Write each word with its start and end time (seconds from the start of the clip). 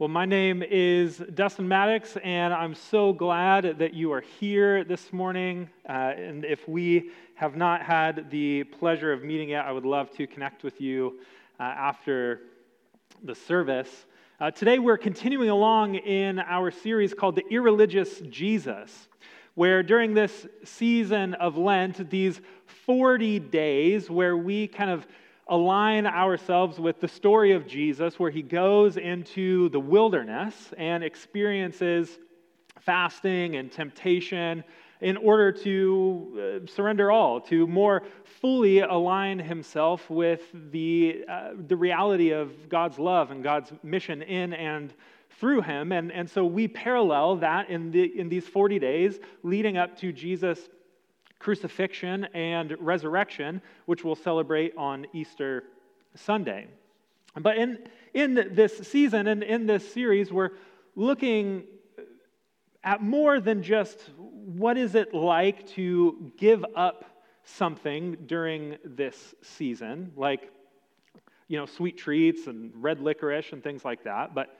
Well, 0.00 0.08
my 0.08 0.24
name 0.24 0.62
is 0.62 1.18
Dustin 1.34 1.68
Maddox, 1.68 2.16
and 2.24 2.54
I'm 2.54 2.74
so 2.74 3.12
glad 3.12 3.80
that 3.80 3.92
you 3.92 4.14
are 4.14 4.22
here 4.22 4.82
this 4.82 5.12
morning. 5.12 5.68
Uh, 5.86 5.92
and 5.92 6.42
if 6.42 6.66
we 6.66 7.10
have 7.34 7.54
not 7.54 7.82
had 7.82 8.30
the 8.30 8.64
pleasure 8.64 9.12
of 9.12 9.22
meeting 9.22 9.50
yet, 9.50 9.66
I 9.66 9.72
would 9.72 9.84
love 9.84 10.10
to 10.12 10.26
connect 10.26 10.62
with 10.62 10.80
you 10.80 11.18
uh, 11.58 11.64
after 11.64 12.40
the 13.24 13.34
service. 13.34 14.06
Uh, 14.40 14.50
today, 14.50 14.78
we're 14.78 14.96
continuing 14.96 15.50
along 15.50 15.96
in 15.96 16.38
our 16.38 16.70
series 16.70 17.12
called 17.12 17.36
The 17.36 17.44
Irreligious 17.50 18.20
Jesus, 18.30 19.06
where 19.54 19.82
during 19.82 20.14
this 20.14 20.46
season 20.64 21.34
of 21.34 21.58
Lent, 21.58 22.08
these 22.08 22.40
40 22.86 23.38
days 23.38 24.08
where 24.08 24.34
we 24.34 24.66
kind 24.66 24.88
of 24.88 25.06
align 25.50 26.06
ourselves 26.06 26.78
with 26.78 27.00
the 27.00 27.08
story 27.08 27.52
of 27.52 27.66
Jesus, 27.66 28.18
where 28.18 28.30
he 28.30 28.40
goes 28.40 28.96
into 28.96 29.68
the 29.70 29.80
wilderness 29.80 30.72
and 30.78 31.04
experiences 31.04 32.18
fasting 32.80 33.56
and 33.56 33.70
temptation 33.70 34.64
in 35.00 35.16
order 35.16 35.50
to 35.50 36.62
uh, 36.64 36.70
surrender 36.70 37.10
all, 37.10 37.40
to 37.40 37.66
more 37.66 38.02
fully 38.40 38.80
align 38.80 39.38
himself 39.38 40.08
with 40.08 40.42
the, 40.70 41.24
uh, 41.28 41.50
the 41.66 41.76
reality 41.76 42.30
of 42.30 42.68
God's 42.68 42.98
love 42.98 43.30
and 43.30 43.42
God's 43.42 43.72
mission 43.82 44.22
in 44.22 44.52
and 44.52 44.92
through 45.38 45.62
him. 45.62 45.90
And, 45.92 46.12
and 46.12 46.28
so 46.28 46.44
we 46.44 46.68
parallel 46.68 47.36
that 47.36 47.70
in, 47.70 47.90
the, 47.90 48.18
in 48.18 48.28
these 48.28 48.46
40 48.46 48.78
days 48.78 49.18
leading 49.42 49.78
up 49.78 49.96
to 49.98 50.12
Jesus' 50.12 50.68
crucifixion 51.40 52.26
and 52.34 52.76
resurrection, 52.78 53.60
which 53.86 54.04
we'll 54.04 54.14
celebrate 54.14 54.72
on 54.76 55.06
Easter 55.12 55.64
Sunday. 56.14 56.68
But 57.34 57.56
in, 57.56 57.78
in 58.14 58.34
this 58.52 58.78
season 58.78 59.26
and 59.26 59.42
in 59.42 59.66
this 59.66 59.92
series, 59.92 60.32
we're 60.32 60.50
looking 60.94 61.64
at 62.84 63.02
more 63.02 63.40
than 63.40 63.62
just 63.62 64.10
what 64.16 64.76
is 64.76 64.94
it 64.94 65.12
like 65.14 65.66
to 65.68 66.32
give 66.36 66.64
up 66.76 67.04
something 67.44 68.16
during 68.26 68.76
this 68.84 69.34
season, 69.42 70.12
like 70.16 70.52
you 71.48 71.58
know, 71.58 71.66
sweet 71.66 71.98
treats 71.98 72.46
and 72.46 72.70
red 72.76 73.00
licorice 73.00 73.52
and 73.52 73.62
things 73.62 73.84
like 73.84 74.04
that. 74.04 74.34
But 74.34 74.56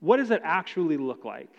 what 0.00 0.18
does 0.18 0.30
it 0.30 0.42
actually 0.44 0.96
look 0.96 1.24
like 1.24 1.52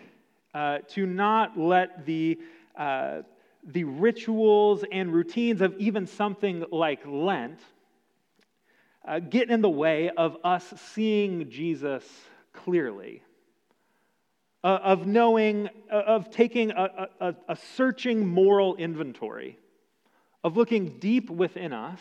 uh, 0.54 0.78
to 0.88 1.04
not 1.04 1.58
let 1.58 2.06
the 2.06 2.38
uh, 2.74 3.22
the 3.66 3.84
rituals 3.84 4.84
and 4.92 5.12
routines 5.12 5.60
of 5.60 5.74
even 5.78 6.06
something 6.06 6.64
like 6.70 7.00
Lent 7.04 7.58
uh, 9.06 9.18
get 9.18 9.50
in 9.50 9.60
the 9.60 9.70
way 9.70 10.10
of 10.10 10.36
us 10.44 10.72
seeing 10.92 11.50
Jesus 11.50 12.04
clearly, 12.52 13.22
uh, 14.62 14.78
of 14.82 15.06
knowing, 15.06 15.68
uh, 15.92 15.94
of 15.94 16.30
taking 16.30 16.70
a, 16.70 17.08
a, 17.20 17.34
a 17.48 17.56
searching 17.56 18.26
moral 18.26 18.76
inventory, 18.76 19.58
of 20.44 20.56
looking 20.56 20.98
deep 20.98 21.28
within 21.28 21.72
us, 21.72 22.00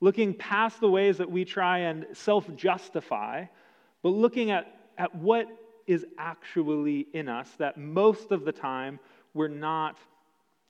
looking 0.00 0.34
past 0.34 0.80
the 0.80 0.88
ways 0.88 1.18
that 1.18 1.30
we 1.30 1.44
try 1.44 1.78
and 1.78 2.06
self 2.12 2.54
justify, 2.56 3.44
but 4.02 4.10
looking 4.10 4.50
at, 4.50 4.80
at 4.98 5.14
what 5.14 5.48
is 5.86 6.04
actually 6.18 7.06
in 7.14 7.28
us 7.28 7.48
that 7.58 7.78
most 7.78 8.32
of 8.32 8.44
the 8.44 8.52
time 8.52 9.00
we're 9.32 9.48
not 9.48 9.98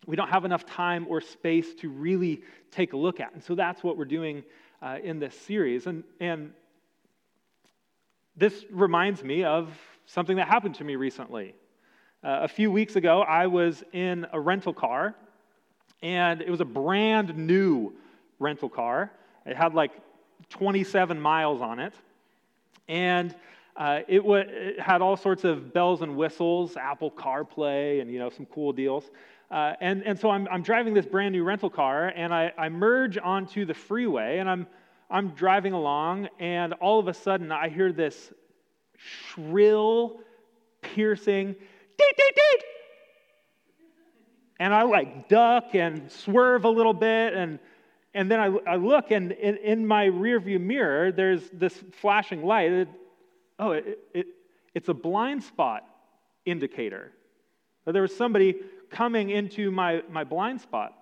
we 0.06 0.16
don't 0.16 0.28
have 0.28 0.44
enough 0.44 0.64
time 0.64 1.06
or 1.08 1.20
space 1.20 1.74
to 1.74 1.88
really 1.88 2.42
take 2.70 2.92
a 2.92 2.96
look 2.96 3.20
at. 3.20 3.32
And 3.34 3.42
so 3.42 3.54
that's 3.54 3.82
what 3.82 3.96
we're 3.96 4.04
doing 4.04 4.42
uh, 4.82 4.98
in 5.02 5.18
this 5.18 5.38
series. 5.38 5.86
And, 5.86 6.04
and 6.20 6.52
this 8.36 8.64
reminds 8.70 9.22
me 9.22 9.44
of 9.44 9.70
something 10.06 10.36
that 10.36 10.48
happened 10.48 10.76
to 10.76 10.84
me 10.84 10.96
recently. 10.96 11.54
Uh, 12.22 12.40
a 12.42 12.48
few 12.48 12.70
weeks 12.70 12.96
ago, 12.96 13.22
I 13.22 13.46
was 13.46 13.84
in 13.92 14.26
a 14.32 14.40
rental 14.40 14.72
car, 14.72 15.14
and 16.02 16.40
it 16.40 16.50
was 16.50 16.60
a 16.60 16.64
brand 16.64 17.36
new 17.36 17.92
rental 18.38 18.68
car. 18.68 19.12
It 19.46 19.56
had 19.56 19.74
like 19.74 19.92
27 20.50 21.20
miles 21.20 21.60
on 21.60 21.78
it. 21.78 21.94
And 22.88 23.34
uh, 23.76 24.00
it, 24.08 24.18
w- 24.18 24.44
it, 24.46 24.80
had 24.80 25.02
all 25.02 25.16
sorts 25.16 25.44
of 25.44 25.72
bells 25.72 26.02
and 26.02 26.16
whistles, 26.16 26.76
Apple 26.76 27.10
CarPlay, 27.10 28.00
and 28.00 28.10
you 28.10 28.18
know 28.18 28.30
some 28.30 28.46
cool 28.46 28.72
deals. 28.72 29.04
Uh, 29.50 29.72
and, 29.80 30.02
and 30.02 30.18
so 30.18 30.30
I'm, 30.30 30.46
I'm 30.50 30.62
driving 30.62 30.92
this 30.92 31.06
brand 31.06 31.32
new 31.32 31.42
rental 31.42 31.70
car, 31.70 32.08
and 32.08 32.34
I, 32.34 32.52
I 32.58 32.68
merge 32.68 33.16
onto 33.16 33.64
the 33.64 33.72
freeway, 33.72 34.38
and 34.38 34.48
I'm, 34.48 34.66
I'm 35.10 35.30
driving 35.30 35.72
along, 35.72 36.28
and 36.38 36.74
all 36.74 36.98
of 36.98 37.08
a 37.08 37.14
sudden 37.14 37.50
I 37.50 37.70
hear 37.70 37.90
this 37.90 38.32
shrill, 38.98 40.20
piercing, 40.82 41.52
deet, 41.52 42.16
deet, 42.16 42.34
deet. 42.34 42.64
And 44.60 44.74
I 44.74 44.82
like 44.82 45.28
duck 45.28 45.74
and 45.74 46.10
swerve 46.10 46.64
a 46.64 46.70
little 46.70 46.92
bit, 46.92 47.32
and, 47.32 47.58
and 48.12 48.30
then 48.30 48.40
I, 48.40 48.72
I 48.72 48.76
look, 48.76 49.12
and 49.12 49.32
in, 49.32 49.56
in 49.58 49.86
my 49.86 50.06
rearview 50.06 50.60
mirror, 50.60 51.10
there's 51.10 51.48
this 51.52 51.72
flashing 52.00 52.44
light. 52.44 52.72
It, 52.72 52.88
oh, 53.58 53.70
it, 53.72 53.98
it, 54.12 54.26
it's 54.74 54.88
a 54.90 54.94
blind 54.94 55.42
spot 55.42 55.84
indicator. 56.44 57.12
There 57.92 58.02
was 58.02 58.14
somebody 58.14 58.56
coming 58.90 59.30
into 59.30 59.70
my, 59.70 60.02
my 60.10 60.24
blind 60.24 60.60
spot. 60.60 60.94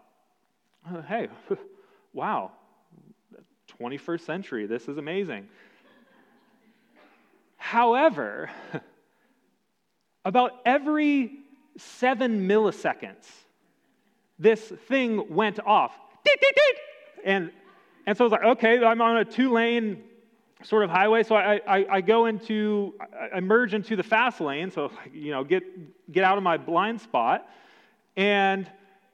Uh, 0.89 1.03
hey, 1.03 1.29
wow, 2.13 2.53
21st 3.81 4.21
century, 4.21 4.67
this 4.67 4.89
is 4.89 4.99
amazing. 4.99 5.49
However, 7.57 8.51
about 10.25 10.53
every 10.65 11.33
seven 11.77 12.47
milliseconds, 12.49 13.27
this 14.39 14.61
thing 14.61 15.35
went 15.35 15.59
off. 15.61 15.93
And, 17.25 17.51
and 18.07 18.17
so 18.17 18.25
I 18.25 18.27
was 18.27 18.33
like, 18.33 18.45
okay, 18.45 18.85
I'm 18.85 19.01
on 19.01 19.17
a 19.17 19.25
two 19.25 19.53
lane 19.53 20.05
sort 20.63 20.85
of 20.85 20.91
highway. 20.91 21.23
So 21.23 21.35
I, 21.35 21.61
I, 21.67 21.87
I, 21.91 22.01
go 22.01 22.27
into, 22.27 22.95
I 23.35 23.41
merge 23.41 23.75
into 23.75 23.97
the 23.97 24.03
fast 24.03 24.41
lane. 24.41 24.71
So, 24.71 24.91
you 25.13 25.31
know, 25.31 25.45
get, 25.45 25.63
get 26.11 26.25
out 26.25 26.39
of 26.39 26.45
my 26.45 26.57
blind 26.57 27.01
spot. 27.01 27.49
And 28.17 28.71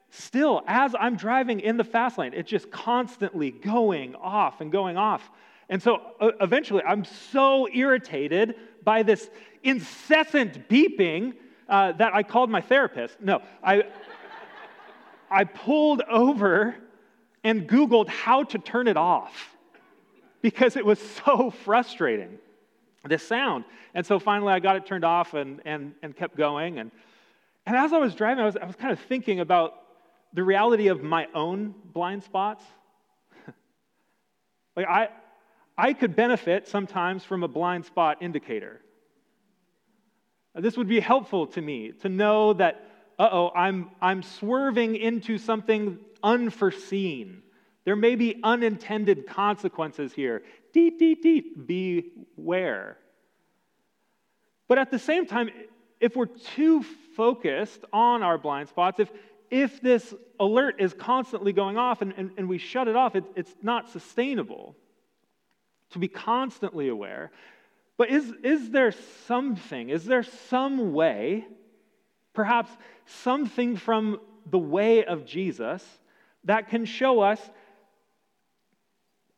still, 0.09 0.63
as 0.67 0.95
I'm 0.97 1.15
driving 1.15 1.59
in 1.59 1.77
the 1.77 1.83
fast 1.83 2.17
lane, 2.17 2.33
it's 2.33 2.49
just 2.49 2.71
constantly 2.71 3.51
going 3.51 4.15
off 4.15 4.61
and 4.61 4.71
going 4.71 4.97
off. 4.97 5.29
And 5.69 5.81
so 5.81 6.01
uh, 6.19 6.31
eventually, 6.39 6.83
I'm 6.83 7.05
so 7.05 7.67
irritated 7.73 8.55
by 8.83 9.03
this 9.03 9.29
incessant 9.63 10.69
beeping 10.69 11.33
uh, 11.67 11.93
that 11.93 12.13
I 12.13 12.23
called 12.23 12.49
my 12.49 12.61
therapist. 12.61 13.19
No, 13.21 13.41
I, 13.63 13.83
I 15.31 15.43
pulled 15.43 16.01
over 16.03 16.75
and 17.43 17.67
Googled 17.67 18.07
how 18.07 18.43
to 18.43 18.57
turn 18.57 18.87
it 18.87 18.97
off 18.97 19.52
because 20.43 20.75
it 20.75 20.85
was 20.85 20.99
so 21.25 21.49
frustrating, 21.49 22.37
this 23.03 23.27
sound. 23.27 23.65
And 23.95 24.05
so 24.05 24.19
finally, 24.19 24.53
I 24.53 24.59
got 24.59 24.75
it 24.75 24.85
turned 24.85 25.03
off 25.03 25.33
and, 25.33 25.59
and, 25.65 25.95
and 26.03 26.15
kept 26.15 26.37
going. 26.37 26.77
And 26.77 26.91
and 27.65 27.75
as 27.75 27.93
I 27.93 27.97
was 27.97 28.13
driving, 28.13 28.41
I 28.41 28.45
was, 28.45 28.57
I 28.57 28.65
was 28.65 28.75
kind 28.75 28.91
of 28.91 28.99
thinking 28.99 29.39
about 29.39 29.75
the 30.33 30.43
reality 30.43 30.87
of 30.87 31.01
my 31.01 31.27
own 31.33 31.73
blind 31.93 32.23
spots. 32.23 32.63
like, 34.75 34.87
I, 34.87 35.09
I 35.77 35.93
could 35.93 36.15
benefit 36.15 36.67
sometimes 36.67 37.23
from 37.23 37.43
a 37.43 37.47
blind 37.47 37.85
spot 37.85 38.21
indicator. 38.21 38.81
This 40.55 40.77
would 40.77 40.87
be 40.87 40.99
helpful 40.99 41.47
to 41.47 41.61
me 41.61 41.93
to 42.01 42.09
know 42.09 42.53
that, 42.53 42.89
uh 43.17 43.29
oh, 43.31 43.51
I'm, 43.55 43.91
I'm 44.01 44.21
swerving 44.23 44.95
into 44.95 45.37
something 45.37 45.99
unforeseen. 46.21 47.42
There 47.85 47.95
may 47.95 48.15
be 48.15 48.39
unintended 48.43 49.27
consequences 49.27 50.13
here. 50.13 50.43
Deet, 50.71 50.97
deet, 50.97 51.21
deet, 51.21 51.67
beware. 51.67 52.97
But 54.67 54.77
at 54.77 54.89
the 54.89 54.99
same 54.99 55.25
time, 55.25 55.49
if 55.99 56.15
we're 56.15 56.25
too 56.25 56.83
focused 57.15 57.83
on 57.91 58.23
our 58.23 58.37
blind 58.37 58.69
spots, 58.69 58.99
if, 58.99 59.11
if 59.51 59.81
this 59.81 60.13
alert 60.39 60.75
is 60.79 60.93
constantly 60.93 61.53
going 61.53 61.77
off 61.77 62.01
and, 62.01 62.13
and, 62.17 62.31
and 62.37 62.49
we 62.49 62.57
shut 62.57 62.87
it 62.87 62.95
off, 62.95 63.15
it, 63.15 63.23
it's 63.35 63.53
not 63.61 63.89
sustainable 63.89 64.75
to 65.91 65.99
be 65.99 66.07
constantly 66.07 66.87
aware. 66.87 67.31
But 67.97 68.09
is, 68.09 68.33
is 68.43 68.71
there 68.71 68.91
something, 69.27 69.89
is 69.89 70.05
there 70.05 70.23
some 70.23 70.93
way, 70.93 71.45
perhaps 72.33 72.71
something 73.05 73.75
from 73.77 74.19
the 74.49 74.57
way 74.57 75.05
of 75.05 75.25
Jesus, 75.25 75.85
that 76.45 76.69
can 76.69 76.85
show 76.85 77.21
us 77.21 77.39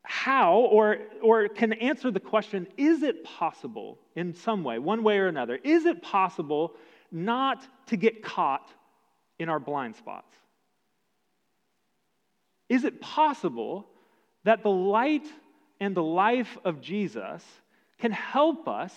how 0.07 0.59
or, 0.59 0.99
or 1.21 1.47
can 1.47 1.73
answer 1.73 2.11
the 2.11 2.19
question 2.19 2.67
is 2.77 3.03
it 3.03 3.23
possible 3.23 3.99
in 4.15 4.33
some 4.33 4.63
way, 4.63 4.79
one 4.79 5.03
way 5.03 5.17
or 5.17 5.27
another, 5.27 5.59
is 5.63 5.85
it 5.85 6.01
possible 6.01 6.73
not 7.11 7.67
to 7.87 7.97
get 7.97 8.23
caught 8.23 8.69
in 9.39 9.49
our 9.49 9.59
blind 9.59 9.95
spots? 9.95 10.33
Is 12.69 12.83
it 12.83 13.01
possible 13.01 13.87
that 14.43 14.63
the 14.63 14.69
light 14.69 15.25
and 15.79 15.95
the 15.95 16.03
life 16.03 16.57
of 16.63 16.81
Jesus 16.81 17.43
can 17.99 18.11
help 18.11 18.67
us 18.67 18.93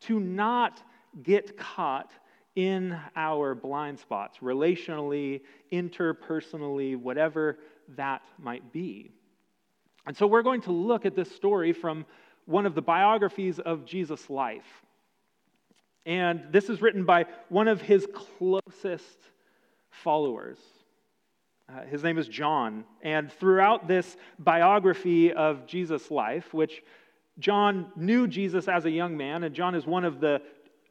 to 0.00 0.18
not 0.18 0.82
get 1.22 1.56
caught 1.56 2.10
in 2.54 2.98
our 3.16 3.54
blind 3.54 3.98
spots, 3.98 4.38
relationally, 4.38 5.40
interpersonally, 5.72 6.96
whatever 6.96 7.58
that 7.96 8.22
might 8.38 8.72
be. 8.72 9.10
And 10.06 10.16
so 10.16 10.26
we're 10.26 10.42
going 10.42 10.62
to 10.62 10.72
look 10.72 11.06
at 11.06 11.14
this 11.14 11.30
story 11.30 11.72
from 11.72 12.04
one 12.46 12.66
of 12.66 12.74
the 12.74 12.82
biographies 12.82 13.58
of 13.58 13.84
Jesus' 13.84 14.28
life. 14.28 14.82
And 16.04 16.42
this 16.50 16.68
is 16.68 16.82
written 16.82 17.04
by 17.04 17.26
one 17.48 17.68
of 17.68 17.80
his 17.80 18.06
closest 18.12 19.18
followers. 19.90 20.58
Uh, 21.68 21.82
his 21.86 22.02
name 22.02 22.18
is 22.18 22.26
John. 22.26 22.84
And 23.02 23.32
throughout 23.32 23.86
this 23.86 24.16
biography 24.40 25.32
of 25.32 25.66
Jesus' 25.66 26.10
life, 26.10 26.52
which 26.52 26.82
John 27.38 27.92
knew 27.94 28.26
Jesus 28.26 28.66
as 28.66 28.84
a 28.84 28.90
young 28.90 29.16
man, 29.16 29.44
and 29.44 29.54
John 29.54 29.74
is 29.74 29.86
one 29.86 30.04
of 30.04 30.20
the 30.20 30.42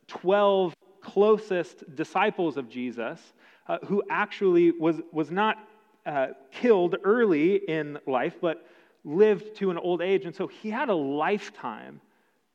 12 0.07 0.73
closest 1.01 1.95
disciples 1.95 2.57
of 2.57 2.69
Jesus, 2.69 3.19
uh, 3.67 3.79
who 3.85 4.01
actually 4.09 4.71
was, 4.71 5.01
was 5.11 5.29
not 5.29 5.57
uh, 6.05 6.27
killed 6.51 6.95
early 7.03 7.55
in 7.55 7.99
life, 8.07 8.35
but 8.41 8.65
lived 9.03 9.55
to 9.57 9.71
an 9.71 9.77
old 9.77 10.01
age. 10.01 10.25
And 10.25 10.35
so 10.35 10.47
he 10.47 10.69
had 10.69 10.89
a 10.89 10.95
lifetime 10.95 12.01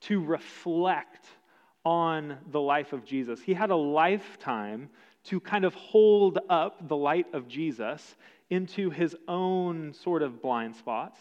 to 0.02 0.22
reflect 0.22 1.26
on 1.84 2.38
the 2.50 2.60
life 2.60 2.92
of 2.92 3.04
Jesus. 3.04 3.40
He 3.40 3.54
had 3.54 3.70
a 3.70 3.76
lifetime 3.76 4.90
to 5.24 5.40
kind 5.40 5.64
of 5.64 5.74
hold 5.74 6.38
up 6.48 6.88
the 6.88 6.96
light 6.96 7.26
of 7.32 7.48
Jesus 7.48 8.16
into 8.50 8.90
his 8.90 9.16
own 9.26 9.92
sort 9.92 10.22
of 10.22 10.40
blind 10.40 10.76
spots. 10.76 11.18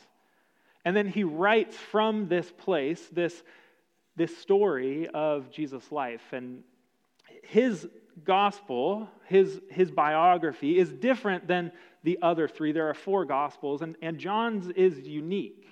And 0.83 0.95
then 0.95 1.07
he 1.07 1.23
writes 1.23 1.75
from 1.75 2.27
this 2.27 2.51
place 2.51 3.01
this, 3.11 3.43
this 4.15 4.37
story 4.37 5.07
of 5.07 5.49
Jesus' 5.51 5.91
life. 5.91 6.33
And 6.33 6.63
his 7.43 7.87
gospel, 8.23 9.09
his, 9.25 9.59
his 9.69 9.91
biography, 9.91 10.77
is 10.77 10.91
different 10.91 11.47
than 11.47 11.71
the 12.03 12.17
other 12.21 12.47
three. 12.47 12.71
There 12.71 12.89
are 12.89 12.93
four 12.93 13.25
gospels, 13.25 13.81
and, 13.81 13.95
and 14.01 14.17
John's 14.17 14.69
is 14.69 14.99
unique 15.07 15.67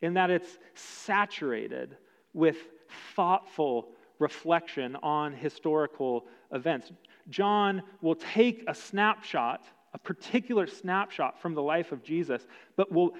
in 0.00 0.14
that 0.14 0.30
it's 0.30 0.58
saturated 0.74 1.96
with 2.32 2.56
thoughtful 3.14 3.90
reflection 4.18 4.96
on 5.02 5.32
historical 5.32 6.26
events. 6.52 6.90
John 7.28 7.82
will 8.00 8.14
take 8.14 8.64
a 8.66 8.74
snapshot, 8.74 9.64
a 9.94 9.98
particular 9.98 10.66
snapshot 10.66 11.40
from 11.40 11.54
the 11.54 11.62
life 11.62 11.92
of 11.92 12.02
Jesus, 12.02 12.46
but 12.76 12.90
will, 12.90 13.14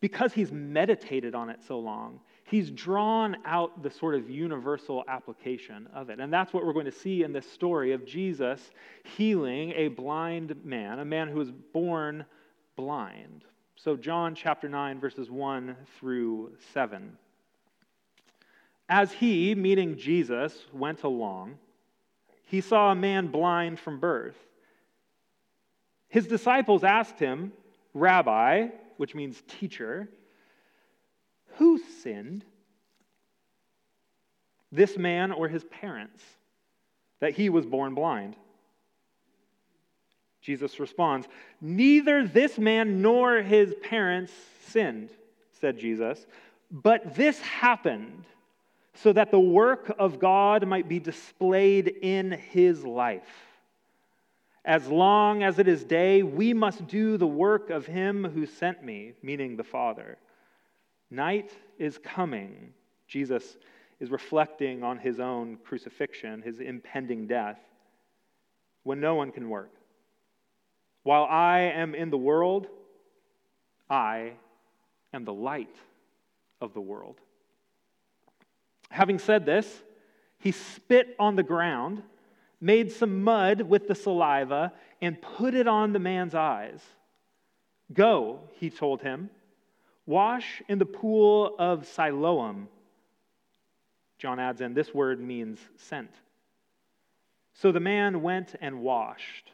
because 0.00 0.32
he's 0.32 0.52
meditated 0.52 1.34
on 1.34 1.48
it 1.50 1.60
so 1.66 1.78
long, 1.78 2.20
he's 2.46 2.70
drawn 2.70 3.36
out 3.44 3.82
the 3.82 3.90
sort 3.90 4.14
of 4.14 4.30
universal 4.30 5.04
application 5.08 5.88
of 5.92 6.10
it. 6.10 6.20
And 6.20 6.32
that's 6.32 6.52
what 6.52 6.64
we're 6.64 6.72
going 6.72 6.86
to 6.86 6.92
see 6.92 7.22
in 7.22 7.32
this 7.32 7.50
story 7.50 7.92
of 7.92 8.06
Jesus 8.06 8.70
healing 9.16 9.72
a 9.72 9.88
blind 9.88 10.64
man, 10.64 11.00
a 11.00 11.04
man 11.04 11.28
who 11.28 11.38
was 11.38 11.50
born 11.50 12.24
blind. 12.76 13.44
So, 13.74 13.96
John 13.96 14.34
chapter 14.34 14.68
9, 14.68 15.00
verses 15.00 15.30
1 15.30 15.76
through 15.98 16.52
7. 16.72 17.18
As 18.88 19.12
he, 19.12 19.54
meeting 19.54 19.98
Jesus, 19.98 20.56
went 20.72 21.02
along, 21.02 21.58
he 22.44 22.60
saw 22.60 22.92
a 22.92 22.94
man 22.94 23.26
blind 23.26 23.80
from 23.80 23.98
birth. 23.98 24.36
His 26.08 26.26
disciples 26.28 26.84
asked 26.84 27.18
him, 27.18 27.52
Rabbi, 27.92 28.68
which 28.96 29.14
means 29.14 29.42
teacher, 29.48 30.08
who 31.56 31.78
sinned? 32.02 32.44
This 34.72 34.96
man 34.96 35.32
or 35.32 35.48
his 35.48 35.64
parents, 35.64 36.22
that 37.20 37.34
he 37.34 37.48
was 37.48 37.66
born 37.66 37.94
blind? 37.94 38.36
Jesus 40.40 40.78
responds, 40.78 41.26
Neither 41.60 42.26
this 42.26 42.58
man 42.58 43.02
nor 43.02 43.42
his 43.42 43.74
parents 43.82 44.32
sinned, 44.66 45.10
said 45.60 45.78
Jesus, 45.78 46.26
but 46.70 47.14
this 47.14 47.40
happened 47.40 48.24
so 48.94 49.12
that 49.12 49.30
the 49.30 49.40
work 49.40 49.94
of 49.98 50.18
God 50.18 50.66
might 50.66 50.88
be 50.88 50.98
displayed 50.98 51.88
in 51.88 52.32
his 52.32 52.84
life. 52.84 53.28
As 54.64 54.88
long 54.88 55.42
as 55.42 55.58
it 55.58 55.68
is 55.68 55.84
day, 55.84 56.22
we 56.22 56.52
must 56.52 56.86
do 56.86 57.16
the 57.16 57.26
work 57.26 57.70
of 57.70 57.86
him 57.86 58.24
who 58.24 58.46
sent 58.46 58.82
me, 58.82 59.12
meaning 59.22 59.56
the 59.56 59.64
Father. 59.64 60.18
Night 61.10 61.52
is 61.78 61.98
coming. 61.98 62.72
Jesus 63.06 63.56
is 64.00 64.10
reflecting 64.10 64.82
on 64.82 64.98
his 64.98 65.20
own 65.20 65.58
crucifixion, 65.64 66.42
his 66.42 66.60
impending 66.60 67.26
death, 67.26 67.58
when 68.82 69.00
no 69.00 69.14
one 69.14 69.32
can 69.32 69.48
work. 69.48 69.72
While 71.02 71.24
I 71.24 71.60
am 71.60 71.94
in 71.94 72.10
the 72.10 72.18
world, 72.18 72.66
I 73.88 74.32
am 75.12 75.24
the 75.24 75.32
light 75.32 75.74
of 76.60 76.74
the 76.74 76.80
world. 76.80 77.20
Having 78.90 79.20
said 79.20 79.46
this, 79.46 79.82
he 80.38 80.52
spit 80.52 81.14
on 81.18 81.36
the 81.36 81.42
ground, 81.42 82.02
made 82.60 82.92
some 82.92 83.22
mud 83.22 83.62
with 83.62 83.88
the 83.88 83.94
saliva, 83.94 84.72
and 85.00 85.20
put 85.20 85.54
it 85.54 85.68
on 85.68 85.92
the 85.92 85.98
man's 85.98 86.34
eyes. 86.34 86.80
Go, 87.92 88.40
he 88.58 88.70
told 88.70 89.02
him, 89.02 89.30
wash 90.06 90.62
in 90.68 90.78
the 90.78 90.86
pool 90.86 91.54
of 91.58 91.86
Siloam. 91.86 92.68
John 94.18 94.38
adds 94.38 94.60
in, 94.60 94.72
this 94.72 94.94
word 94.94 95.20
means 95.20 95.58
sent. 95.76 96.10
So 97.54 97.72
the 97.72 97.80
man 97.80 98.22
went 98.22 98.54
and 98.60 98.80
washed. 98.80 99.50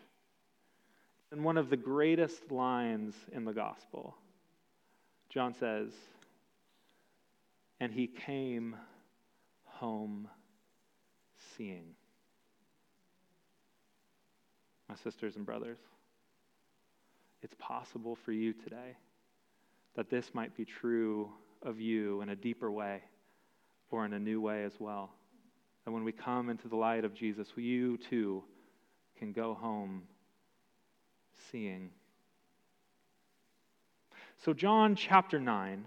And 1.30 1.42
one 1.42 1.56
of 1.56 1.70
the 1.70 1.76
greatest 1.76 2.52
lines 2.52 3.14
in 3.32 3.44
the 3.44 3.52
gospel, 3.52 4.14
John 5.30 5.54
says, 5.54 5.90
and 7.80 7.90
he 7.90 8.06
came 8.06 8.76
home 9.64 10.28
seeing. 11.56 11.94
My 14.88 14.94
sisters 14.96 15.36
and 15.36 15.46
brothers, 15.46 15.78
it's 17.40 17.54
possible 17.58 18.14
for 18.14 18.32
you 18.32 18.52
today 18.52 18.96
that 19.96 20.10
this 20.10 20.34
might 20.34 20.56
be 20.56 20.64
true 20.64 21.30
of 21.62 21.80
you 21.80 22.20
in 22.22 22.30
a 22.30 22.36
deeper 22.36 22.70
way 22.70 23.02
or 23.90 24.04
in 24.04 24.14
a 24.14 24.18
new 24.18 24.40
way 24.40 24.64
as 24.64 24.72
well. 24.78 25.10
That 25.84 25.92
when 25.92 26.04
we 26.04 26.12
come 26.12 26.48
into 26.48 26.68
the 26.68 26.76
light 26.76 27.04
of 27.04 27.14
Jesus, 27.14 27.48
you 27.56 27.98
too 27.98 28.42
can 29.18 29.32
go 29.32 29.54
home 29.54 30.02
seeing. 31.50 31.90
So, 34.44 34.52
John 34.52 34.96
chapter 34.96 35.38
9 35.38 35.84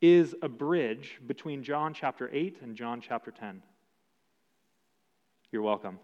is 0.00 0.34
a 0.42 0.48
bridge 0.48 1.20
between 1.26 1.62
John 1.62 1.94
chapter 1.94 2.28
8 2.32 2.58
and 2.62 2.74
John 2.74 3.00
chapter 3.00 3.30
10. 3.30 3.62
You're 5.52 5.62
welcome. 5.62 6.00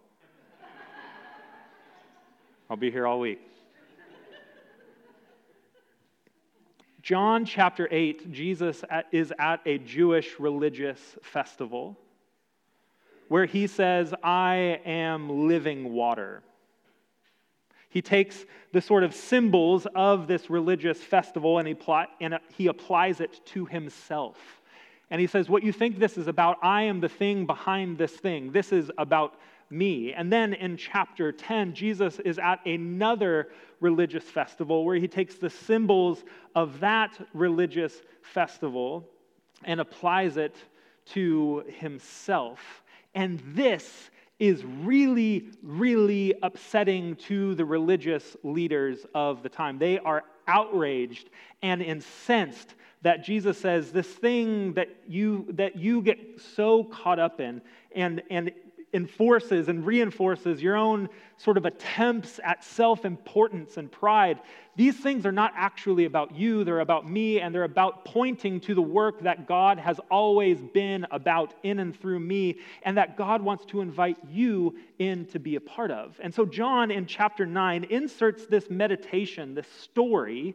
I'll 2.70 2.76
be 2.76 2.92
here 2.92 3.06
all 3.06 3.18
week. 3.18 3.40
John 7.08 7.46
chapter 7.46 7.88
8, 7.90 8.32
Jesus 8.32 8.84
is 9.12 9.32
at 9.38 9.62
a 9.64 9.78
Jewish 9.78 10.38
religious 10.38 11.00
festival 11.22 11.96
where 13.28 13.46
he 13.46 13.66
says, 13.66 14.12
I 14.22 14.82
am 14.84 15.48
living 15.48 15.94
water. 15.94 16.42
He 17.88 18.02
takes 18.02 18.44
the 18.74 18.82
sort 18.82 19.04
of 19.04 19.14
symbols 19.14 19.86
of 19.94 20.26
this 20.26 20.50
religious 20.50 20.98
festival 20.98 21.58
and 21.58 21.66
he, 21.66 21.72
pl- 21.72 22.04
and 22.20 22.38
he 22.54 22.66
applies 22.66 23.22
it 23.22 23.40
to 23.46 23.64
himself. 23.64 24.60
And 25.08 25.18
he 25.18 25.26
says, 25.26 25.48
What 25.48 25.62
you 25.62 25.72
think 25.72 25.98
this 25.98 26.18
is 26.18 26.28
about, 26.28 26.58
I 26.60 26.82
am 26.82 27.00
the 27.00 27.08
thing 27.08 27.46
behind 27.46 27.96
this 27.96 28.12
thing. 28.12 28.52
This 28.52 28.70
is 28.70 28.90
about 28.98 29.40
me. 29.70 30.12
And 30.12 30.32
then 30.32 30.54
in 30.54 30.76
chapter 30.76 31.32
10, 31.32 31.74
Jesus 31.74 32.18
is 32.20 32.38
at 32.38 32.64
another 32.66 33.48
religious 33.80 34.24
festival 34.24 34.84
where 34.84 34.96
he 34.96 35.08
takes 35.08 35.36
the 35.36 35.50
symbols 35.50 36.24
of 36.54 36.80
that 36.80 37.18
religious 37.34 37.94
festival 38.22 39.08
and 39.64 39.80
applies 39.80 40.36
it 40.36 40.56
to 41.06 41.64
himself. 41.78 42.82
And 43.14 43.42
this 43.46 44.10
is 44.38 44.64
really, 44.64 45.50
really 45.62 46.34
upsetting 46.42 47.16
to 47.16 47.54
the 47.54 47.64
religious 47.64 48.36
leaders 48.44 49.04
of 49.14 49.42
the 49.42 49.48
time. 49.48 49.78
They 49.78 49.98
are 49.98 50.24
outraged 50.46 51.30
and 51.62 51.82
incensed 51.82 52.74
that 53.02 53.24
Jesus 53.24 53.58
says 53.58 53.92
this 53.92 54.08
thing 54.08 54.72
that 54.74 54.88
you 55.06 55.46
that 55.50 55.76
you 55.76 56.02
get 56.02 56.40
so 56.56 56.84
caught 56.84 57.18
up 57.18 57.40
in 57.40 57.60
and 57.94 58.22
and 58.30 58.50
enforces 58.92 59.68
and 59.68 59.84
reinforces 59.84 60.62
your 60.62 60.76
own 60.76 61.08
sort 61.36 61.56
of 61.56 61.64
attempts 61.64 62.40
at 62.42 62.64
self 62.64 63.04
importance 63.04 63.76
and 63.76 63.90
pride. 63.90 64.40
These 64.76 64.96
things 64.96 65.26
are 65.26 65.32
not 65.32 65.52
actually 65.56 66.04
about 66.04 66.34
you, 66.34 66.64
they're 66.64 66.80
about 66.80 67.08
me, 67.08 67.40
and 67.40 67.54
they're 67.54 67.64
about 67.64 68.04
pointing 68.04 68.60
to 68.60 68.74
the 68.74 68.82
work 68.82 69.20
that 69.22 69.46
God 69.46 69.78
has 69.78 70.00
always 70.10 70.60
been 70.60 71.06
about 71.10 71.54
in 71.62 71.80
and 71.80 71.98
through 71.98 72.20
me, 72.20 72.58
and 72.82 72.96
that 72.96 73.16
God 73.16 73.42
wants 73.42 73.64
to 73.66 73.80
invite 73.80 74.18
you 74.30 74.76
in 74.98 75.26
to 75.26 75.38
be 75.38 75.56
a 75.56 75.60
part 75.60 75.90
of. 75.90 76.18
And 76.22 76.32
so, 76.32 76.44
John 76.44 76.90
in 76.90 77.06
chapter 77.06 77.44
9 77.44 77.84
inserts 77.84 78.46
this 78.46 78.70
meditation, 78.70 79.54
this 79.54 79.68
story 79.80 80.54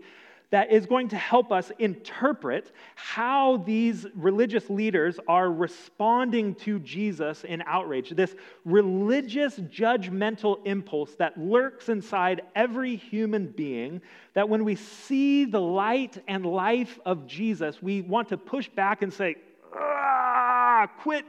that 0.49 0.71
is 0.71 0.85
going 0.85 1.07
to 1.09 1.15
help 1.15 1.51
us 1.51 1.71
interpret 1.79 2.71
how 2.95 3.57
these 3.57 4.05
religious 4.15 4.69
leaders 4.69 5.19
are 5.27 5.51
responding 5.51 6.55
to 6.55 6.79
Jesus 6.79 7.43
in 7.43 7.63
outrage. 7.65 8.11
This 8.11 8.35
religious 8.65 9.57
judgmental 9.57 10.65
impulse 10.65 11.15
that 11.15 11.37
lurks 11.37 11.89
inside 11.89 12.41
every 12.55 12.95
human 12.95 13.47
being, 13.47 14.01
that 14.33 14.47
when 14.47 14.63
we 14.63 14.75
see 14.75 15.45
the 15.45 15.61
light 15.61 16.21
and 16.27 16.45
life 16.45 16.99
of 17.05 17.25
Jesus, 17.27 17.81
we 17.81 18.01
want 18.01 18.29
to 18.29 18.37
push 18.37 18.69
back 18.69 19.01
and 19.01 19.11
say, 19.11 19.35
ah, 19.75 20.87
quit 20.99 21.25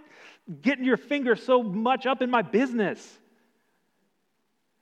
getting 0.60 0.84
your 0.84 0.96
finger 0.96 1.36
so 1.36 1.62
much 1.62 2.06
up 2.06 2.20
in 2.22 2.30
my 2.30 2.42
business. 2.42 3.18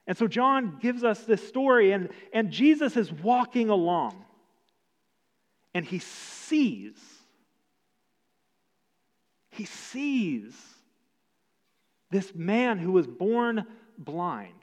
And 0.05 0.17
so 0.17 0.27
John 0.27 0.79
gives 0.81 1.03
us 1.03 1.21
this 1.21 1.47
story, 1.47 1.91
and, 1.91 2.09
and 2.33 2.51
Jesus 2.51 2.97
is 2.97 3.11
walking 3.11 3.69
along 3.69 4.23
and 5.73 5.85
he 5.85 5.99
sees. 5.99 6.95
He 9.49 9.65
sees 9.65 10.53
this 12.11 12.33
man 12.35 12.77
who 12.77 12.91
was 12.91 13.07
born 13.07 13.65
blind. 13.97 14.53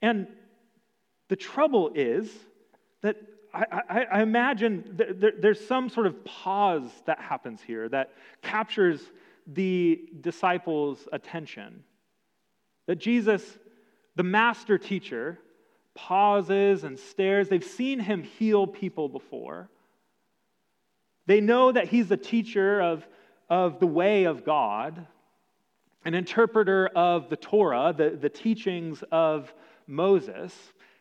And 0.00 0.28
the 1.28 1.36
trouble 1.36 1.92
is 1.94 2.30
that 3.02 3.16
I, 3.52 3.64
I, 3.88 4.04
I 4.12 4.22
imagine 4.22 4.94
there, 4.94 5.32
there's 5.38 5.66
some 5.66 5.88
sort 5.88 6.06
of 6.06 6.24
pause 6.24 6.90
that 7.06 7.18
happens 7.18 7.60
here 7.60 7.88
that 7.88 8.12
captures 8.42 9.00
the 9.46 10.08
disciples' 10.20 11.08
attention. 11.12 11.82
That 12.88 12.96
Jesus, 12.96 13.44
the 14.16 14.22
master 14.24 14.78
teacher, 14.78 15.38
pauses 15.94 16.84
and 16.84 16.98
stares. 16.98 17.48
They've 17.48 17.62
seen 17.62 18.00
him 18.00 18.22
heal 18.22 18.66
people 18.66 19.08
before. 19.08 19.68
They 21.26 21.40
know 21.40 21.70
that 21.70 21.88
he's 21.88 22.10
a 22.10 22.16
teacher 22.16 22.80
of, 22.80 23.06
of 23.50 23.78
the 23.78 23.86
way 23.86 24.24
of 24.24 24.44
God, 24.44 25.06
an 26.04 26.14
interpreter 26.14 26.86
of 26.86 27.28
the 27.28 27.36
Torah, 27.36 27.92
the, 27.94 28.10
the 28.10 28.30
teachings 28.30 29.04
of 29.12 29.52
Moses. 29.86 30.54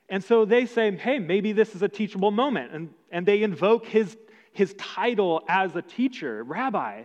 And 0.09 0.21
so 0.21 0.43
they 0.43 0.65
say, 0.65 0.93
hey, 0.97 1.19
maybe 1.19 1.53
this 1.53 1.73
is 1.73 1.83
a 1.83 1.89
teachable 1.89 2.31
moment. 2.31 2.73
And, 2.73 2.89
and 3.09 3.25
they 3.25 3.43
invoke 3.43 3.85
his, 3.85 4.17
his 4.51 4.73
title 4.77 5.43
as 5.47 5.75
a 5.75 5.81
teacher, 5.81 6.43
Rabbi. 6.43 7.03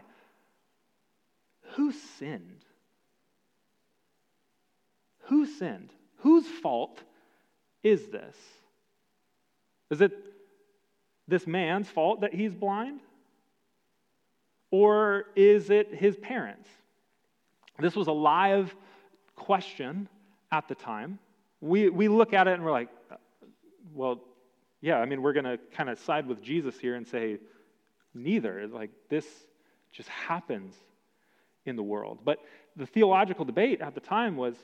Who 1.74 1.92
sinned? 1.92 2.64
Who 5.32 5.46
sinned? 5.46 5.88
Whose 6.18 6.46
fault 6.46 7.00
is 7.82 8.08
this? 8.08 8.36
Is 9.90 10.02
it 10.02 10.12
this 11.26 11.46
man's 11.46 11.88
fault 11.88 12.20
that 12.20 12.34
he's 12.34 12.52
blind? 12.52 13.00
Or 14.70 15.24
is 15.34 15.70
it 15.70 15.94
his 15.94 16.18
parents? 16.18 16.68
This 17.78 17.96
was 17.96 18.08
a 18.08 18.12
live 18.12 18.76
question 19.34 20.06
at 20.50 20.68
the 20.68 20.74
time. 20.74 21.18
We, 21.62 21.88
we 21.88 22.08
look 22.08 22.34
at 22.34 22.46
it 22.46 22.52
and 22.52 22.62
we're 22.62 22.70
like, 22.70 22.90
uh, 23.10 23.16
well, 23.94 24.20
yeah, 24.82 24.98
I 24.98 25.06
mean, 25.06 25.22
we're 25.22 25.32
going 25.32 25.46
to 25.46 25.58
kind 25.74 25.88
of 25.88 25.98
side 25.98 26.26
with 26.26 26.42
Jesus 26.42 26.78
here 26.78 26.96
and 26.96 27.08
say, 27.08 27.38
neither. 28.12 28.66
Like, 28.66 28.90
this 29.08 29.24
just 29.92 30.10
happens 30.10 30.74
in 31.64 31.74
the 31.74 31.82
world. 31.82 32.18
But 32.22 32.36
the 32.76 32.84
theological 32.84 33.46
debate 33.46 33.80
at 33.80 33.94
the 33.94 34.00
time 34.00 34.36
was 34.36 34.56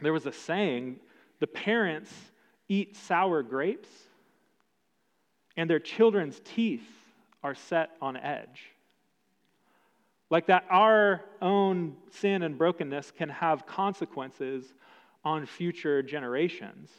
there 0.00 0.12
was 0.12 0.26
a 0.26 0.32
saying 0.32 1.00
the 1.40 1.46
parents 1.46 2.12
eat 2.68 2.96
sour 2.96 3.42
grapes, 3.42 3.88
and 5.56 5.70
their 5.70 5.80
children's 5.80 6.40
teeth 6.44 6.86
are 7.42 7.54
set 7.54 7.90
on 8.02 8.16
edge. 8.16 8.62
Like 10.28 10.46
that, 10.46 10.64
our 10.68 11.22
own 11.40 11.96
sin 12.10 12.42
and 12.42 12.58
brokenness 12.58 13.12
can 13.12 13.28
have 13.28 13.66
consequences 13.66 14.74
on 15.24 15.46
future 15.46 16.02
generations. 16.02 16.90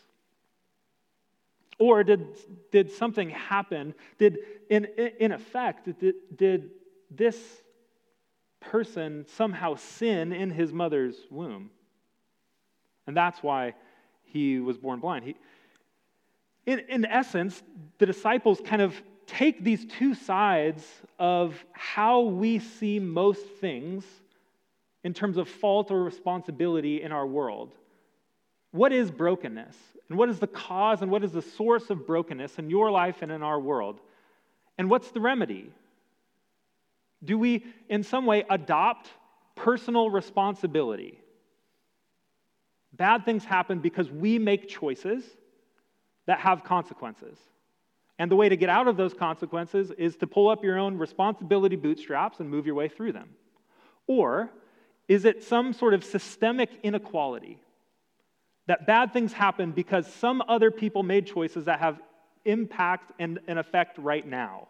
Or 1.80 2.04
did, 2.04 2.38
did 2.72 2.92
something 2.92 3.30
happen? 3.30 3.94
Did, 4.18 4.40
in, 4.70 4.86
in 5.20 5.32
effect, 5.32 6.00
did, 6.00 6.16
did 6.36 6.72
this 7.12 7.38
person 8.60 9.26
somehow 9.28 9.76
sin 9.76 10.32
in 10.32 10.50
his 10.50 10.74
mother's 10.74 11.16
womb? 11.30 11.70
And 13.08 13.16
that's 13.16 13.42
why 13.42 13.74
he 14.26 14.60
was 14.60 14.78
born 14.78 15.00
blind. 15.00 15.26
He, 15.26 15.36
in, 16.66 16.80
in 16.90 17.06
essence, 17.06 17.64
the 17.98 18.06
disciples 18.06 18.62
kind 18.64 18.82
of 18.82 18.94
take 19.26 19.64
these 19.64 19.86
two 19.86 20.14
sides 20.14 20.86
of 21.18 21.56
how 21.74 22.22
we 22.22 22.60
see 22.60 23.00
most 23.00 23.46
things 23.60 24.06
in 25.04 25.14
terms 25.14 25.38
of 25.38 25.48
fault 25.48 25.92
or 25.92 26.04
responsibility 26.04 27.02
in 27.02 27.12
our 27.12 27.26
world. 27.26 27.74
What 28.72 28.92
is 28.92 29.10
brokenness? 29.10 29.76
And 30.10 30.18
what 30.18 30.30
is 30.30 30.40
the 30.40 30.48
cause 30.48 31.02
and 31.02 31.12
what 31.12 31.24
is 31.24 31.32
the 31.32 31.42
source 31.42 31.90
of 31.90 32.06
brokenness 32.06 32.60
in 32.60 32.70
your 32.70 32.92
life 32.92 33.22
and 33.22 33.32
in 33.32 33.44
our 33.44 33.60
world? 33.60 34.00
And 34.78 34.90
what's 34.90 35.12
the 35.12 35.20
remedy? 35.20 35.72
Do 37.24 37.38
we, 37.38 37.66
in 37.90 38.04
some 38.04 38.26
way, 38.26 38.46
adopt 38.50 39.10
personal 39.56 40.10
responsibility? 40.10 41.20
Bad 42.94 43.26
things 43.26 43.44
happen 43.44 43.80
because 43.80 44.10
we 44.10 44.40
make 44.40 44.68
choices 44.68 45.24
that 46.26 46.40
have 46.40 46.64
consequences. 46.64 47.38
And 48.20 48.32
the 48.32 48.36
way 48.36 48.50
to 48.50 48.58
get 48.58 48.70
out 48.70 48.88
of 48.88 48.98
those 48.98 49.14
consequences 49.14 49.92
is 49.98 50.16
to 50.18 50.28
pull 50.28 50.50
up 50.50 50.64
your 50.64 50.80
own 50.80 50.98
responsibility 50.98 51.76
bootstraps 51.76 52.40
and 52.40 52.50
move 52.50 52.66
your 52.66 52.76
way 52.76 52.88
through 52.88 53.14
them. 53.14 53.30
Or 54.08 54.50
is 55.08 55.26
it 55.26 55.44
some 55.44 55.74
sort 55.74 55.94
of 55.94 56.04
systemic 56.04 56.70
inequality? 56.84 57.60
That 58.66 58.86
bad 58.86 59.14
things 59.14 59.34
happen 59.34 59.72
because 59.72 60.12
some 60.14 60.44
other 60.48 60.72
people 60.72 61.04
made 61.04 61.28
choices 61.28 61.66
that 61.66 61.80
have 61.80 62.02
impact 62.44 63.12
and 63.20 63.40
an 63.48 63.58
effect 63.58 63.98
right 63.98 64.26
now. 64.26 64.68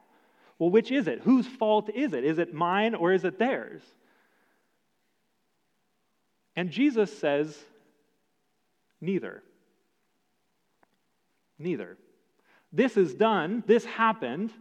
Well, 0.60 0.70
which 0.70 0.92
is 0.92 1.08
it? 1.08 1.22
Whose 1.22 1.48
fault 1.48 1.90
is 1.94 2.14
it? 2.14 2.24
Is 2.24 2.40
it 2.40 2.54
mine 2.54 2.96
or 2.96 3.14
is 3.14 3.24
it 3.24 3.40
theirs? 3.40 3.82
And 6.56 6.72
Jesus 6.72 7.16
says, 7.18 7.58
neither. 9.02 9.44
Neither. 11.60 11.98
This 12.72 12.98
is 12.98 13.14
done, 13.14 13.64
this 13.66 13.86
happened, 13.86 14.52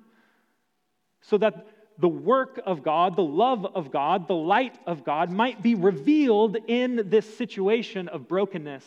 so 1.20 1.38
that 1.38 1.66
the 1.98 2.08
work 2.08 2.60
of 2.64 2.82
God, 2.82 3.16
the 3.16 3.22
love 3.22 3.64
of 3.64 3.90
God, 3.90 4.28
the 4.28 4.34
light 4.34 4.78
of 4.86 5.04
God 5.04 5.30
might 5.30 5.62
be 5.62 5.74
revealed 5.74 6.56
in 6.68 7.08
this 7.08 7.36
situation 7.36 8.08
of 8.08 8.28
brokenness 8.28 8.84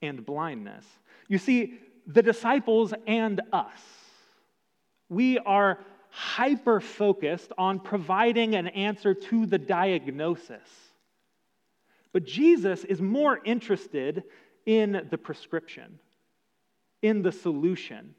and 0.00 0.24
blindness. 0.24 0.84
You 1.28 1.38
see, 1.38 1.78
the 2.06 2.22
disciples 2.22 2.94
and 3.06 3.40
us, 3.52 3.80
we 5.08 5.38
are 5.38 5.78
hyper 6.10 6.80
focused 6.80 7.52
on 7.58 7.80
providing 7.80 8.54
an 8.54 8.68
answer 8.68 9.14
to 9.14 9.46
the 9.46 9.58
diagnosis. 9.58 10.68
But 12.12 12.24
Jesus 12.24 12.84
is 12.84 13.00
more 13.00 13.40
interested 13.44 14.22
in 14.66 15.06
the 15.10 15.18
prescription 15.18 15.98
in 17.04 17.20
the 17.20 17.32
solution. 17.32 18.14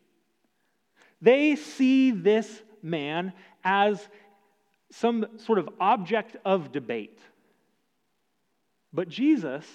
They 1.20 1.56
see 1.56 2.12
this 2.12 2.62
man 2.84 3.34
as 3.64 4.08
some 4.92 5.26
sort 5.38 5.58
of 5.58 5.68
object 5.80 6.38
of 6.46 6.72
debate. 6.72 7.18
But 8.94 9.10
Jesus 9.10 9.66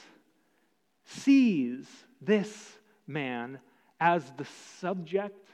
sees 1.05 1.89
this 2.23 2.79
man 3.09 3.59
as 3.99 4.23
the 4.39 4.47
subject 4.79 5.49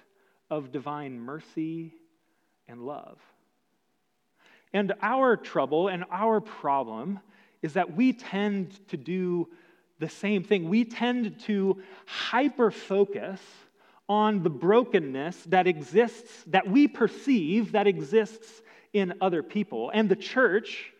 of 0.50 0.70
divine 0.70 1.18
mercy 1.18 1.94
and 2.68 2.82
love. 2.82 3.18
And 4.74 4.92
our 5.00 5.34
trouble 5.34 5.88
and 5.88 6.04
our 6.10 6.42
problem 6.42 7.20
is 7.62 7.72
that 7.72 7.96
we 7.96 8.12
tend 8.12 8.86
to 8.88 8.98
do 8.98 9.48
the 9.98 10.08
same 10.08 10.44
thing. 10.44 10.68
We 10.68 10.84
tend 10.84 11.40
to 11.40 11.82
hyper 12.06 12.70
focus 12.70 13.40
on 14.08 14.42
the 14.42 14.50
brokenness 14.50 15.44
that 15.46 15.66
exists, 15.66 16.44
that 16.48 16.68
we 16.68 16.86
perceive 16.86 17.72
that 17.72 17.86
exists 17.86 18.62
in 18.92 19.14
other 19.20 19.42
people. 19.42 19.90
And 19.92 20.08
the 20.08 20.16
church 20.16 20.92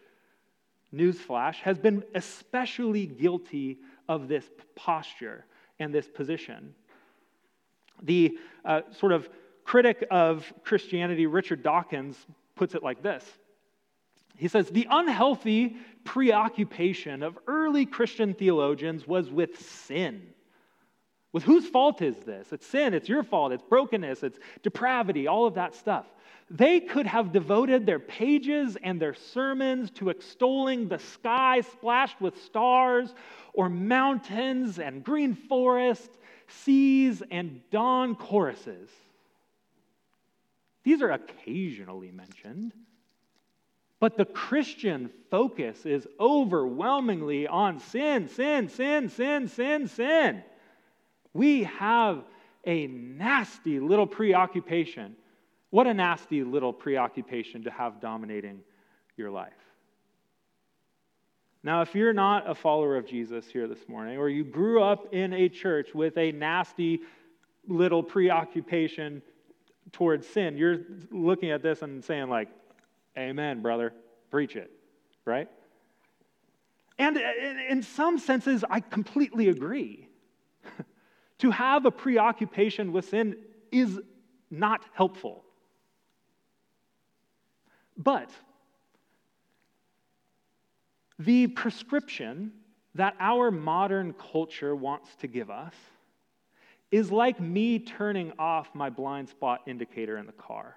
newsflash, 0.97 1.57
has 1.57 1.79
been 1.79 2.03
especially 2.15 3.07
guilty 3.07 3.79
of 4.09 4.29
this 4.29 4.45
posture 4.75 5.45
and 5.79 5.95
this 5.95 6.09
position. 6.09 6.75
The 8.03 8.39
uh, 8.65 8.83
sort 8.99 9.13
of 9.13 9.29
critic 9.65 10.07
of 10.11 10.51
Christianity, 10.65 11.27
Richard 11.27 11.63
Dawkins, 11.63 12.17
puts 12.55 12.75
it 12.75 12.83
like 12.83 13.03
this 13.03 13.25
He 14.37 14.49
says, 14.49 14.69
The 14.69 14.87
unhealthy 14.91 15.77
preoccupation 16.05 17.23
of 17.23 17.39
early 17.47 17.87
Christian 17.87 18.35
theologians 18.35 19.07
was 19.07 19.31
with 19.31 19.61
sin. 19.61 20.23
With 21.33 21.43
whose 21.43 21.67
fault 21.69 22.01
is 22.01 22.17
this? 22.19 22.53
It's 22.53 22.67
sin, 22.67 22.95
it's 22.95 23.09
your 23.09 23.23
fault, 23.23 23.53
it's 23.53 23.63
brokenness, 23.63 24.23
it's 24.23 24.39
depravity, 24.63 25.27
all 25.27 25.47
of 25.47 25.55
that 25.55 25.75
stuff. 25.75 26.07
They 26.49 26.81
could 26.81 27.07
have 27.07 27.33
devoted 27.33 27.85
their 27.85 27.99
pages 27.99 28.77
and 28.83 29.01
their 29.01 29.15
sermons 29.15 29.91
to 29.93 30.11
extolling 30.11 30.89
the 30.89 30.99
sky 30.99 31.61
splashed 31.61 32.21
with 32.21 32.41
stars, 32.43 33.15
or 33.53 33.69
mountains 33.69 34.79
and 34.79 35.03
green 35.03 35.35
forests, 35.35 36.17
seas 36.47 37.23
and 37.31 37.61
dawn 37.71 38.15
choruses. 38.15 38.89
These 40.85 41.03
are 41.03 41.11
occasionally 41.11 42.13
mentioned. 42.13 42.73
But 43.99 44.17
the 44.17 44.27
Christian 44.27 45.11
focus 45.31 45.87
is 45.87 46.07
overwhelmingly 46.21 47.47
on 47.47 47.79
sin, 47.79 48.29
sin, 48.29 48.69
sin, 48.69 49.09
sin, 49.09 49.49
sin, 49.49 49.89
sin. 49.89 50.43
We 51.33 51.65
have 51.65 52.25
a 52.65 52.87
nasty 52.89 53.81
little 53.81 54.07
preoccupation. 54.07 55.17
What 55.71 55.87
a 55.87 55.95
nasty 55.95 56.45
little 56.45 56.73
preoccupation 56.73 57.65
to 57.65 57.71
have 57.71 58.01
dominating 58.01 58.61
your 59.17 59.31
life. 59.31 59.53
Now, 61.63 61.83
if 61.83 61.95
you're 61.95 62.13
not 62.13 62.49
a 62.49 62.55
follower 62.55 62.97
of 62.97 63.07
Jesus 63.07 63.47
here 63.49 63.67
this 63.67 63.89
morning, 63.89 64.19
or 64.19 64.29
you 64.29 64.45
grew 64.45 64.83
up 64.83 65.13
in 65.13 65.33
a 65.33 65.49
church 65.49 65.95
with 65.95 66.17
a 66.17 66.33
nasty 66.33 67.01
little 67.67 68.03
preoccupation 68.03 69.21
towards 69.91 70.29
sin, 70.29 70.57
you're 70.57 70.83
looking 71.11 71.51
at 71.51 71.63
this 71.63 71.83
and 71.83 72.05
saying, 72.05 72.29
like, 72.29 72.49
Amen, 73.19 73.63
brother, 73.63 73.93
preach 74.31 74.57
it, 74.57 74.71
right? 75.25 75.49
And 76.99 77.17
in 77.17 77.83
some 77.83 78.19
senses, 78.19 78.65
I 78.69 78.81
completely 78.81 79.49
agree. 79.49 80.09
to 81.39 81.51
have 81.51 81.85
a 81.85 81.91
preoccupation 81.91 82.93
with 82.93 83.09
sin 83.09 83.37
is 83.71 84.01
not 84.51 84.85
helpful. 84.95 85.45
But 87.97 88.31
the 91.19 91.47
prescription 91.49 92.53
that 92.95 93.15
our 93.21 93.51
modern 93.51 94.15
culture 94.15 94.75
wants 94.75 95.15
to 95.17 95.27
give 95.27 95.51
us 95.51 95.75
is 96.91 97.11
like 97.11 97.41
me 97.41 97.79
turning 97.79 98.33
off 98.39 98.75
my 98.75 98.89
blind 98.89 99.29
spot 99.29 99.63
indicator 99.67 100.19
in 100.19 100.27
the 100.27 100.33
car. 100.33 100.77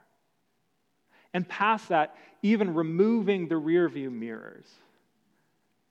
And 1.33 1.47
past 1.47 1.89
that, 1.89 2.15
even 2.41 2.73
removing 2.73 3.47
the 3.47 3.57
rear 3.57 3.87
view 3.89 4.09
mirrors 4.09 4.67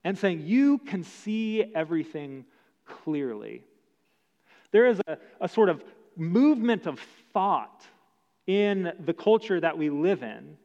and 0.04 0.18
saying, 0.18 0.42
You 0.46 0.78
can 0.78 1.04
see 1.04 1.72
everything 1.74 2.44
clearly. 2.86 3.62
There 4.70 4.86
is 4.86 5.00
a, 5.06 5.18
a 5.40 5.48
sort 5.48 5.68
of 5.68 5.82
movement 6.16 6.86
of 6.86 7.00
thought 7.32 7.84
in 8.46 8.92
the 9.04 9.14
culture 9.14 9.60
that 9.60 9.76
we 9.76 9.90
live 9.90 10.22
in 10.22 10.56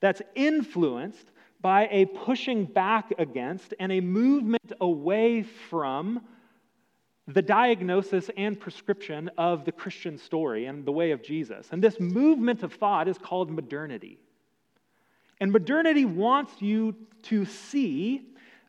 that's 0.00 0.22
influenced 0.34 1.30
by 1.60 1.88
a 1.90 2.06
pushing 2.06 2.64
back 2.64 3.12
against 3.18 3.74
and 3.78 3.92
a 3.92 4.00
movement 4.00 4.72
away 4.80 5.42
from 5.42 6.22
the 7.28 7.42
diagnosis 7.42 8.30
and 8.36 8.58
prescription 8.58 9.30
of 9.38 9.64
the 9.64 9.72
Christian 9.72 10.18
story 10.18 10.66
and 10.66 10.84
the 10.84 10.92
way 10.92 11.12
of 11.12 11.22
Jesus. 11.22 11.68
And 11.70 11.82
this 11.82 12.00
movement 12.00 12.62
of 12.62 12.72
thought 12.74 13.08
is 13.08 13.18
called 13.18 13.50
modernity. 13.50 14.18
And 15.40 15.52
modernity 15.52 16.04
wants 16.04 16.60
you 16.60 16.94
to 17.24 17.44
see 17.44 18.22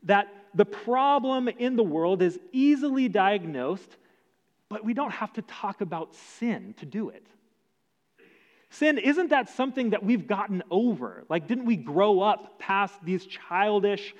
that 0.03 0.27
the 0.53 0.65
problem 0.65 1.47
in 1.47 1.75
the 1.75 1.83
world 1.83 2.21
is 2.21 2.39
easily 2.51 3.07
diagnosed, 3.07 3.97
but 4.69 4.83
we 4.83 4.93
don't 4.93 5.11
have 5.11 5.33
to 5.33 5.41
talk 5.43 5.81
about 5.81 6.15
sin 6.15 6.73
to 6.77 6.85
do 6.85 7.09
it. 7.09 7.25
Sin, 8.69 8.97
isn't 8.97 9.31
that 9.31 9.49
something 9.49 9.89
that 9.89 10.03
we've 10.03 10.27
gotten 10.27 10.63
over? 10.71 11.25
Like, 11.27 11.47
didn't 11.47 11.65
we 11.65 11.75
grow 11.75 12.21
up 12.21 12.57
past 12.57 12.93
these 13.03 13.25
childish 13.25 14.13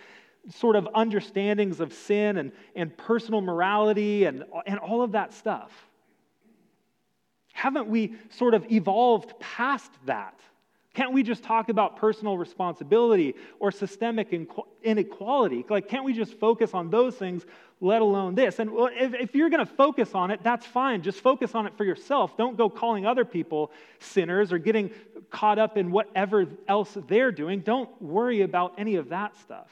sort 0.50 0.76
of 0.76 0.88
understandings 0.96 1.80
of 1.80 1.94
sin 1.94 2.38
and, 2.38 2.52
and 2.76 2.96
personal 2.98 3.42
morality 3.42 4.26
and, 4.26 4.44
and 4.66 4.80
all 4.80 5.02
of 5.02 5.12
that 5.14 5.34
stuff? 5.34 5.72
Haven't 7.54 7.88
we 7.88 8.16
sort 8.30 8.54
of 8.54 8.72
evolved 8.72 9.40
past 9.40 9.92
that? 10.06 10.40
Can't 10.94 11.14
we 11.14 11.24
just 11.24 11.44
talk 11.44 11.70
about 11.70 11.96
personal 11.96 12.38
responsibility 12.38 13.36
or 13.60 13.72
systemic 13.72 14.34
inequality? 14.84 15.66
Like, 15.70 15.88
can't 15.88 16.04
we 16.04 16.12
just 16.12 16.34
focus 16.34 16.74
on 16.74 16.90
those 16.90 17.16
things, 17.16 17.46
let 17.80 18.02
alone 18.02 18.36
this? 18.36 18.60
And 18.60 18.72
if, 18.74 19.14
if 19.14 19.36
you're 19.36 19.50
going 19.50 19.66
to 19.66 19.72
focus 19.72 20.14
on 20.14 20.32
it, 20.32 20.42
that's 20.44 20.66
fine. 20.66 21.02
Just 21.02 21.22
focus 21.22 21.56
on 21.56 21.66
it 21.66 21.78
for 21.78 21.86
yourself. 21.86 22.36
Don't 22.36 22.58
go 22.58 22.70
calling 22.70 23.06
other 23.06 23.24
people 23.24 23.72
sinners 24.00 24.52
or 24.52 24.58
getting 24.58 24.92
caught 25.30 25.60
up 25.60 25.78
in 25.78 25.92
whatever 25.92 26.46
else 26.68 26.98
they're 27.08 27.32
doing. 27.32 27.62
Don't 27.62 27.90
worry 28.02 28.42
about 28.42 28.74
any 28.78 28.96
of 28.96 29.10
that 29.10 29.38
stuff. 29.38 29.70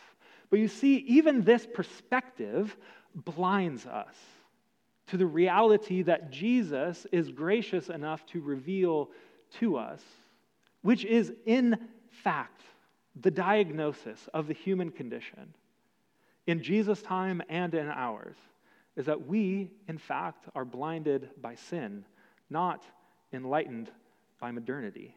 But 0.49 0.59
you 0.59 0.67
see, 0.67 0.97
even 1.07 1.43
this 1.43 1.67
perspective 1.71 2.75
blinds 3.15 3.85
us 3.85 4.15
to 5.07 5.17
the 5.17 5.25
reality 5.25 6.03
that 6.03 6.31
Jesus 6.31 7.05
is 7.11 7.31
gracious 7.31 7.89
enough 7.89 8.25
to 8.27 8.41
reveal 8.41 9.09
to 9.59 9.77
us 9.77 10.01
which 10.81 11.05
is 11.05 11.33
in 11.45 11.77
fact 12.09 12.61
the 13.19 13.31
diagnosis 13.31 14.29
of 14.33 14.47
the 14.47 14.53
human 14.53 14.91
condition 14.91 15.53
in 16.47 16.63
Jesus' 16.63 17.01
time 17.03 17.43
and 17.47 17.75
in 17.75 17.87
ours, 17.89 18.35
is 18.95 19.05
that 19.05 19.27
we, 19.27 19.69
in 19.87 19.99
fact, 19.99 20.45
are 20.55 20.65
blinded 20.65 21.29
by 21.39 21.53
sin, 21.53 22.03
not 22.49 22.83
enlightened 23.31 23.91
by 24.39 24.49
modernity. 24.49 25.15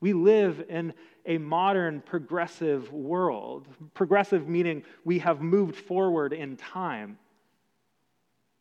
We 0.00 0.12
live 0.12 0.64
in 0.68 0.94
a 1.26 1.38
modern 1.38 2.00
progressive 2.00 2.92
world. 2.92 3.68
Progressive 3.94 4.48
meaning 4.48 4.82
we 5.04 5.18
have 5.18 5.42
moved 5.42 5.76
forward 5.76 6.32
in 6.32 6.56
time. 6.56 7.18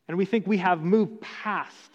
And 0.08 0.18
we 0.18 0.26
think 0.26 0.48
we 0.48 0.58
have 0.58 0.82
moved 0.82 1.22
past 1.22 1.92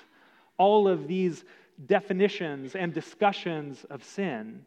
all 0.56 0.88
of 0.88 1.08
these 1.08 1.44
definitions 1.86 2.74
and 2.74 2.94
discussions 2.94 3.84
of 3.90 4.04
sin. 4.04 4.64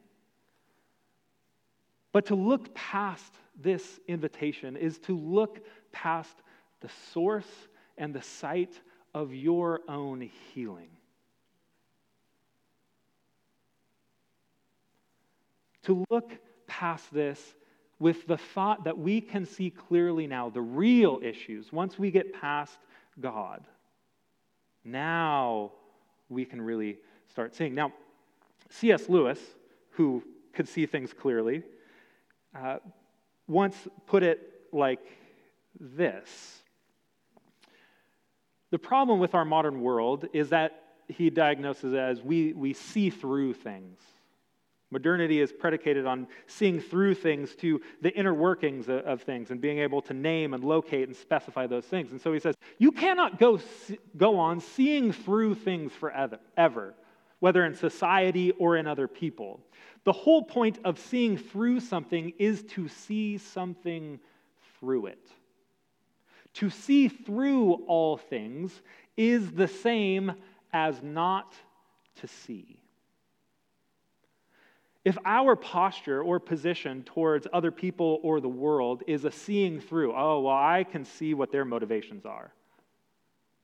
But 2.12 2.26
to 2.26 2.34
look 2.34 2.74
past 2.74 3.32
this 3.60 3.98
invitation 4.06 4.76
is 4.76 4.98
to 5.00 5.16
look 5.16 5.60
past 5.92 6.36
the 6.80 6.90
source 7.12 7.68
and 7.96 8.14
the 8.14 8.22
site 8.22 8.80
of 9.14 9.34
your 9.34 9.80
own 9.88 10.20
healing. 10.20 10.90
To 15.88 16.04
look 16.10 16.36
past 16.66 17.10
this 17.14 17.54
with 17.98 18.26
the 18.26 18.36
thought 18.36 18.84
that 18.84 18.98
we 18.98 19.22
can 19.22 19.46
see 19.46 19.70
clearly 19.70 20.26
now 20.26 20.50
the 20.50 20.60
real 20.60 21.18
issues 21.22 21.72
once 21.72 21.98
we 21.98 22.10
get 22.10 22.38
past 22.38 22.76
God. 23.18 23.64
Now 24.84 25.72
we 26.28 26.44
can 26.44 26.60
really 26.60 26.98
start 27.30 27.54
seeing. 27.54 27.74
Now, 27.74 27.94
C.S. 28.68 29.08
Lewis, 29.08 29.40
who 29.92 30.22
could 30.52 30.68
see 30.68 30.84
things 30.84 31.14
clearly, 31.14 31.62
uh, 32.54 32.80
once 33.46 33.74
put 34.06 34.22
it 34.22 34.40
like 34.72 35.00
this 35.80 36.60
The 38.72 38.78
problem 38.78 39.20
with 39.20 39.34
our 39.34 39.46
modern 39.46 39.80
world 39.80 40.26
is 40.34 40.50
that 40.50 40.82
he 41.08 41.30
diagnoses 41.30 41.94
it 41.94 41.98
as 41.98 42.20
we, 42.20 42.52
we 42.52 42.74
see 42.74 43.08
through 43.08 43.54
things. 43.54 43.98
Modernity 44.90 45.40
is 45.40 45.52
predicated 45.52 46.06
on 46.06 46.26
seeing 46.46 46.80
through 46.80 47.14
things 47.14 47.54
to 47.56 47.80
the 48.00 48.10
inner 48.14 48.32
workings 48.32 48.88
of, 48.88 49.22
things 49.22 49.50
and 49.50 49.60
being 49.60 49.78
able 49.78 50.00
to 50.02 50.14
name 50.14 50.54
and 50.54 50.64
locate 50.64 51.08
and 51.08 51.16
specify 51.16 51.66
those 51.66 51.84
things. 51.84 52.10
And 52.12 52.20
so 52.20 52.32
he 52.32 52.40
says, 52.40 52.54
you 52.78 52.90
cannot 52.90 53.38
go, 53.38 53.60
go 54.16 54.38
on 54.38 54.60
seeing 54.60 55.12
through 55.12 55.56
things 55.56 55.92
forever, 55.92 56.38
ever, 56.56 56.94
whether 57.40 57.66
in 57.66 57.74
society 57.74 58.52
or 58.52 58.76
in 58.76 58.86
other 58.86 59.06
people. 59.06 59.60
The 60.04 60.12
whole 60.12 60.42
point 60.42 60.78
of 60.84 60.98
seeing 60.98 61.36
through 61.36 61.80
something 61.80 62.32
is 62.38 62.62
to 62.70 62.88
see 62.88 63.36
something 63.36 64.18
through 64.80 65.06
it. 65.06 65.28
To 66.54 66.70
see 66.70 67.08
through 67.08 67.84
all 67.86 68.16
things 68.16 68.80
is 69.18 69.50
the 69.52 69.68
same 69.68 70.32
as 70.72 71.02
not 71.02 71.54
to 72.16 72.26
see. 72.26 72.80
If 75.08 75.16
our 75.24 75.56
posture 75.56 76.22
or 76.22 76.38
position 76.38 77.02
towards 77.02 77.46
other 77.50 77.70
people 77.70 78.20
or 78.22 78.42
the 78.42 78.48
world 78.50 79.04
is 79.06 79.24
a 79.24 79.32
seeing 79.32 79.80
through, 79.80 80.14
oh, 80.14 80.40
well, 80.40 80.54
I 80.54 80.84
can 80.84 81.02
see 81.06 81.32
what 81.32 81.50
their 81.50 81.64
motivations 81.64 82.26
are. 82.26 82.52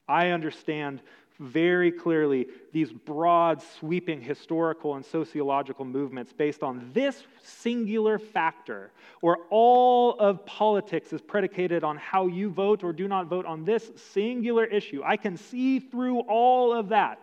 I 0.09 0.31
understand 0.31 1.03
very 1.39 1.93
clearly 1.93 2.47
these 2.73 2.91
broad, 2.91 3.61
sweeping 3.79 4.23
historical 4.23 4.95
and 4.95 5.05
sociological 5.05 5.85
movements 5.85 6.33
based 6.33 6.63
on 6.63 6.91
this 6.95 7.23
singular 7.43 8.19
factor, 8.19 8.91
where 9.21 9.37
all 9.51 10.19
of 10.19 10.47
politics 10.47 11.13
is 11.13 11.21
predicated 11.21 11.85
on 11.85 11.99
how 11.99 12.27
you 12.27 12.49
vote 12.49 12.83
or 12.83 12.95
do 12.95 13.07
not 13.07 13.27
vote 13.27 13.45
on 13.45 13.67
this 13.67 13.91
singular 14.15 14.65
issue. 14.65 15.03
I 15.05 15.19
can 15.19 15.37
see 15.37 15.79
through 15.79 16.21
all 16.21 16.73
of 16.73 16.89
that. 16.89 17.23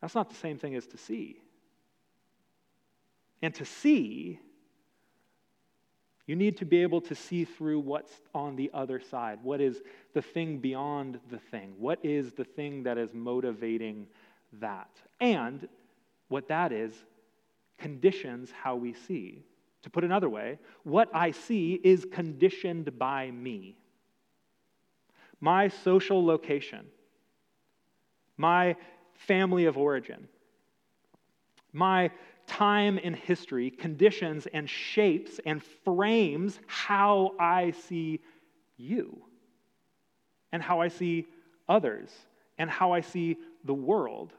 That's 0.00 0.16
not 0.16 0.28
the 0.28 0.34
same 0.34 0.58
thing 0.58 0.74
as 0.74 0.88
to 0.88 0.98
see. 0.98 1.38
And 3.42 3.54
to 3.54 3.64
see 3.64 4.40
you 6.28 6.36
need 6.36 6.58
to 6.58 6.66
be 6.66 6.82
able 6.82 7.00
to 7.00 7.14
see 7.14 7.46
through 7.46 7.80
what's 7.80 8.20
on 8.34 8.54
the 8.54 8.70
other 8.74 9.00
side. 9.00 9.38
What 9.42 9.62
is 9.62 9.80
the 10.12 10.20
thing 10.20 10.58
beyond 10.58 11.18
the 11.30 11.38
thing? 11.38 11.72
What 11.78 12.04
is 12.04 12.34
the 12.34 12.44
thing 12.44 12.82
that 12.82 12.98
is 12.98 13.14
motivating 13.14 14.06
that? 14.60 14.90
And 15.20 15.66
what 16.28 16.46
that 16.48 16.70
is 16.70 16.92
conditions 17.78 18.50
how 18.50 18.76
we 18.76 18.92
see. 18.92 19.42
To 19.82 19.90
put 19.90 20.04
another 20.04 20.28
way, 20.28 20.58
what 20.82 21.08
I 21.14 21.30
see 21.30 21.80
is 21.82 22.04
conditioned 22.12 22.98
by 22.98 23.30
me. 23.30 23.78
My 25.40 25.68
social 25.68 26.22
location, 26.22 26.88
my 28.36 28.76
family 29.14 29.64
of 29.64 29.78
origin, 29.78 30.28
my 31.72 32.10
time 32.48 32.98
in 32.98 33.14
history 33.14 33.70
conditions 33.70 34.48
and 34.52 34.68
shapes 34.68 35.38
and 35.46 35.62
frames 35.84 36.58
how 36.66 37.34
I 37.38 37.70
see 37.70 38.20
you 38.76 39.22
and 40.50 40.62
how 40.62 40.80
I 40.80 40.88
see 40.88 41.26
others 41.68 42.10
and 42.58 42.68
how 42.68 42.92
I 42.92 43.02
see 43.02 43.36
the 43.64 43.74
world. 43.74 44.32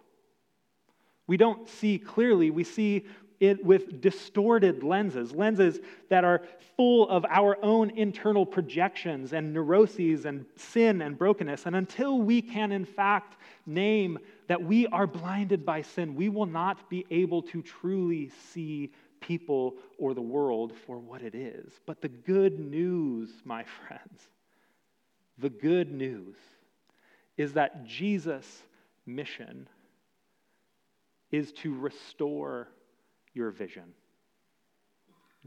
We 1.28 1.38
don't 1.38 1.70
see 1.70 2.00
clearly, 2.00 2.50
we 2.50 2.64
see 2.64 3.06
it 3.40 3.64
with 3.64 4.02
distorted 4.02 4.84
lenses, 4.84 5.32
lenses 5.32 5.80
that 6.10 6.24
are 6.24 6.42
full 6.76 7.08
of 7.10 7.26
our 7.30 7.58
own 7.64 7.90
internal 7.92 8.46
projections 8.46 9.34
and 9.34 9.54
neuroses 9.54 10.26
and 10.26 10.46
sin 10.56 11.02
and 11.02 11.18
brokenness. 11.18 11.66
And 11.66 11.76
until 11.76 12.20
we 12.20 12.42
can, 12.42 12.72
in 12.72 12.86
fact, 12.86 13.38
name 13.66 14.20
that 14.48 14.62
we 14.62 14.88
are 14.88 15.08
blinded 15.08 15.66
by 15.66 15.82
sin, 15.82 16.16
we 16.16 16.30
will 16.30 16.46
not 16.46 16.90
be 16.90 17.06
able 17.10 17.42
to 17.44 17.62
truly 17.62 18.32
see 18.52 18.92
people 19.22 19.76
or 19.98 20.14
the 20.14 20.22
world 20.22 20.74
for 20.86 20.98
what 20.98 21.22
it 21.22 21.36
is. 21.36 21.72
But 21.86 22.02
the 22.02 22.10
good 22.10 22.60
news, 22.60 23.30
my 23.46 23.64
friends, 23.64 24.28
the 25.38 25.50
good 25.50 25.92
news 25.92 26.36
is 27.38 27.54
that 27.54 27.86
Jesus' 27.86 28.64
mission 29.06 29.68
is 31.32 31.52
to 31.54 31.74
restore 31.74 32.68
your 33.34 33.52
vision. 33.52 33.94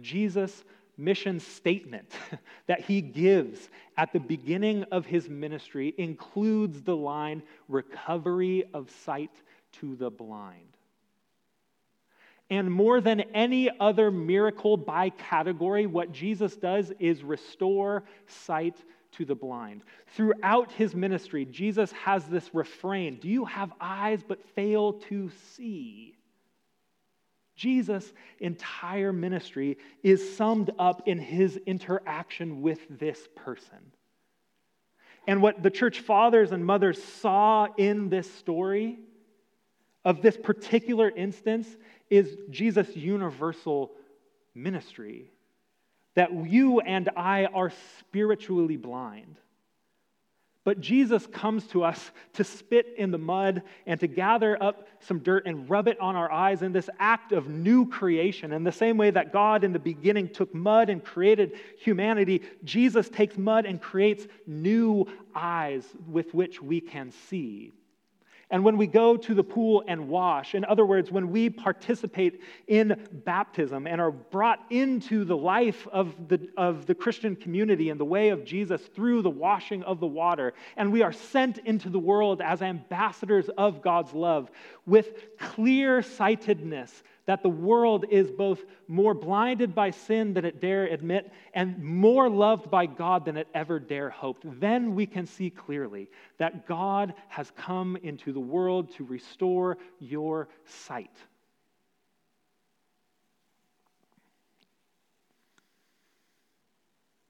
Jesus' 0.00 0.64
mission 0.96 1.40
statement 1.40 2.10
that 2.66 2.80
he 2.80 3.00
gives 3.00 3.68
at 3.96 4.12
the 4.12 4.20
beginning 4.20 4.84
of 4.84 5.06
his 5.06 5.28
ministry 5.28 5.94
includes 5.98 6.82
the 6.82 6.96
line 6.96 7.42
recovery 7.68 8.64
of 8.74 8.90
sight 9.04 9.30
to 9.72 9.96
the 9.96 10.10
blind. 10.10 10.76
And 12.50 12.70
more 12.70 13.00
than 13.00 13.20
any 13.34 13.70
other 13.80 14.10
miracle 14.10 14.76
by 14.76 15.08
category, 15.08 15.86
what 15.86 16.12
Jesus 16.12 16.54
does 16.56 16.92
is 16.98 17.24
restore 17.24 18.04
sight 18.26 18.76
to 19.12 19.24
the 19.24 19.34
blind. 19.34 19.82
Throughout 20.08 20.70
his 20.72 20.94
ministry, 20.94 21.46
Jesus 21.46 21.92
has 21.92 22.24
this 22.26 22.54
refrain 22.54 23.16
Do 23.16 23.28
you 23.28 23.46
have 23.46 23.72
eyes 23.80 24.20
but 24.26 24.44
fail 24.54 24.94
to 25.08 25.30
see? 25.54 26.14
Jesus' 27.56 28.12
entire 28.40 29.12
ministry 29.12 29.78
is 30.02 30.36
summed 30.36 30.70
up 30.78 31.06
in 31.06 31.18
his 31.18 31.58
interaction 31.66 32.62
with 32.62 32.80
this 32.88 33.28
person. 33.36 33.92
And 35.26 35.42
what 35.42 35.62
the 35.62 35.70
church 35.70 36.00
fathers 36.00 36.52
and 36.52 36.64
mothers 36.64 37.02
saw 37.02 37.68
in 37.76 38.08
this 38.08 38.32
story 38.34 38.98
of 40.04 40.22
this 40.22 40.36
particular 40.36 41.10
instance 41.10 41.68
is 42.10 42.36
Jesus' 42.50 42.96
universal 42.96 43.92
ministry. 44.54 45.30
That 46.14 46.32
you 46.32 46.80
and 46.80 47.08
I 47.16 47.46
are 47.46 47.72
spiritually 47.98 48.76
blind. 48.76 49.36
But 50.64 50.80
Jesus 50.80 51.26
comes 51.26 51.66
to 51.68 51.82
us 51.82 52.12
to 52.34 52.44
spit 52.44 52.94
in 52.96 53.10
the 53.10 53.18
mud 53.18 53.62
and 53.84 53.98
to 53.98 54.06
gather 54.06 54.62
up 54.62 54.86
some 55.00 55.18
dirt 55.18 55.46
and 55.46 55.68
rub 55.68 55.88
it 55.88 55.98
on 55.98 56.14
our 56.14 56.30
eyes 56.30 56.62
in 56.62 56.72
this 56.72 56.88
act 57.00 57.32
of 57.32 57.48
new 57.48 57.88
creation. 57.88 58.52
In 58.52 58.62
the 58.62 58.70
same 58.70 58.96
way 58.96 59.10
that 59.10 59.32
God 59.32 59.64
in 59.64 59.72
the 59.72 59.80
beginning 59.80 60.28
took 60.28 60.54
mud 60.54 60.88
and 60.88 61.02
created 61.04 61.58
humanity, 61.80 62.42
Jesus 62.62 63.08
takes 63.08 63.36
mud 63.36 63.66
and 63.66 63.80
creates 63.80 64.28
new 64.46 65.06
eyes 65.34 65.84
with 66.06 66.32
which 66.32 66.62
we 66.62 66.80
can 66.80 67.10
see. 67.10 67.72
And 68.52 68.62
when 68.62 68.76
we 68.76 68.86
go 68.86 69.16
to 69.16 69.34
the 69.34 69.42
pool 69.42 69.82
and 69.88 70.08
wash, 70.08 70.54
in 70.54 70.66
other 70.66 70.84
words, 70.84 71.10
when 71.10 71.30
we 71.30 71.48
participate 71.48 72.42
in 72.68 73.08
baptism 73.24 73.86
and 73.86 73.98
are 73.98 74.10
brought 74.10 74.60
into 74.68 75.24
the 75.24 75.36
life 75.36 75.88
of 75.90 76.28
the, 76.28 76.50
of 76.58 76.84
the 76.84 76.94
Christian 76.94 77.34
community 77.34 77.88
and 77.88 77.98
the 77.98 78.04
way 78.04 78.28
of 78.28 78.44
Jesus 78.44 78.82
through 78.94 79.22
the 79.22 79.30
washing 79.30 79.82
of 79.84 80.00
the 80.00 80.06
water, 80.06 80.52
and 80.76 80.92
we 80.92 81.00
are 81.00 81.14
sent 81.14 81.58
into 81.64 81.88
the 81.88 81.98
world 81.98 82.42
as 82.42 82.60
ambassadors 82.60 83.48
of 83.56 83.80
God's 83.80 84.12
love 84.12 84.50
with 84.84 85.38
clear 85.38 86.02
sightedness 86.02 87.02
that 87.26 87.42
the 87.42 87.48
world 87.48 88.04
is 88.10 88.30
both 88.30 88.60
more 88.88 89.14
blinded 89.14 89.74
by 89.74 89.90
sin 89.90 90.34
than 90.34 90.44
it 90.44 90.60
dare 90.60 90.86
admit 90.86 91.32
and 91.54 91.82
more 91.82 92.28
loved 92.28 92.70
by 92.70 92.86
God 92.86 93.24
than 93.24 93.36
it 93.36 93.48
ever 93.54 93.78
dare 93.78 94.10
hoped, 94.10 94.44
then 94.60 94.94
we 94.94 95.06
can 95.06 95.26
see 95.26 95.50
clearly 95.50 96.10
that 96.38 96.66
God 96.66 97.14
has 97.28 97.52
come 97.56 97.96
into 98.02 98.32
the 98.32 98.40
world 98.40 98.92
to 98.96 99.04
restore 99.04 99.78
your 100.00 100.48
sight. 100.64 101.16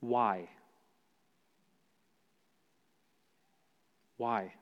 Why? 0.01 0.49
Why? 4.17 4.53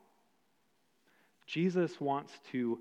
Jesus 1.47 2.01
wants 2.01 2.33
to 2.53 2.79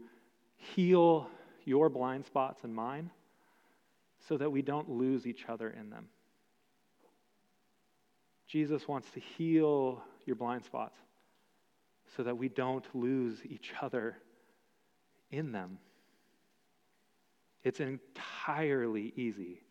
heal 0.57 1.29
your 1.65 1.89
blind 1.89 2.25
spots 2.25 2.63
and 2.63 2.73
mine 2.73 3.11
so 4.27 4.37
that 4.37 4.51
we 4.51 4.61
don't 4.61 4.89
lose 4.89 5.25
each 5.25 5.45
other 5.47 5.69
in 5.69 5.89
them. 5.89 6.07
Jesus 8.47 8.87
wants 8.87 9.09
to 9.11 9.19
heal 9.19 10.03
your 10.25 10.35
blind 10.35 10.65
spots 10.65 10.97
so 12.15 12.23
that 12.23 12.37
we 12.37 12.49
don't 12.49 12.85
lose 12.93 13.39
each 13.45 13.71
other 13.81 14.17
in 15.31 15.51
them. 15.51 15.77
It's 17.63 17.79
entirely 17.79 19.13
easy. 19.15 19.61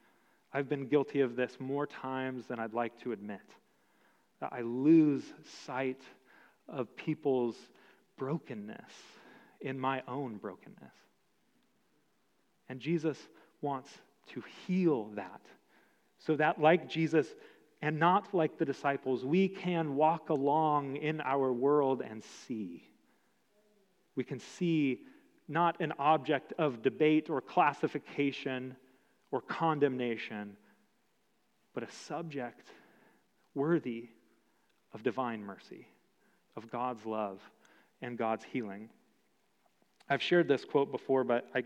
I've 0.53 0.69
been 0.69 0.87
guilty 0.87 1.21
of 1.21 1.37
this 1.37 1.57
more 1.59 1.87
times 1.87 2.47
than 2.47 2.59
I'd 2.59 2.75
like 2.75 2.99
to 3.03 3.13
admit. 3.13 3.41
That 4.41 4.53
I 4.53 4.61
lose 4.61 5.25
sight 5.67 6.01
of 6.69 6.95
people's 6.97 7.57
brokenness 8.17 8.93
in 9.61 9.79
my 9.79 10.03
own 10.07 10.37
brokenness. 10.37 10.95
And 12.69 12.81
Jesus 12.81 13.19
wants 13.61 13.91
to 14.33 14.43
heal 14.67 15.11
that 15.15 15.41
so 16.19 16.37
that, 16.37 16.61
like 16.61 16.89
Jesus 16.89 17.27
and 17.81 17.99
not 17.99 18.35
like 18.35 18.59
the 18.59 18.65
disciples, 18.65 19.25
we 19.25 19.49
can 19.49 19.95
walk 19.95 20.31
along 20.31 20.97
in 20.97 21.21
our 21.21 21.53
world 21.53 22.03
and 22.03 22.23
see. 22.47 22.83
We 24.17 24.25
can 24.25 24.41
see 24.41 25.01
not 25.47 25.81
an 25.81 25.93
object 25.99 26.53
of 26.59 26.83
debate 26.83 27.31
or 27.31 27.41
classification 27.41 28.77
or 29.31 29.41
condemnation, 29.41 30.57
but 31.73 31.85
a 31.85 31.91
subject 31.91 32.67
worthy 33.55 34.09
of 34.93 35.03
divine 35.03 35.43
mercy, 35.43 35.87
of 36.57 36.71
God's 36.71 37.07
love 37.07 37.41
and 38.03 38.19
God's 38.19 38.45
healing. 38.45 38.89
I've 40.09 40.23
shared 40.23 40.49
this 40.49 40.65
quote 40.65 40.91
before, 40.91 41.23
but 41.25 41.47
I 41.55 41.63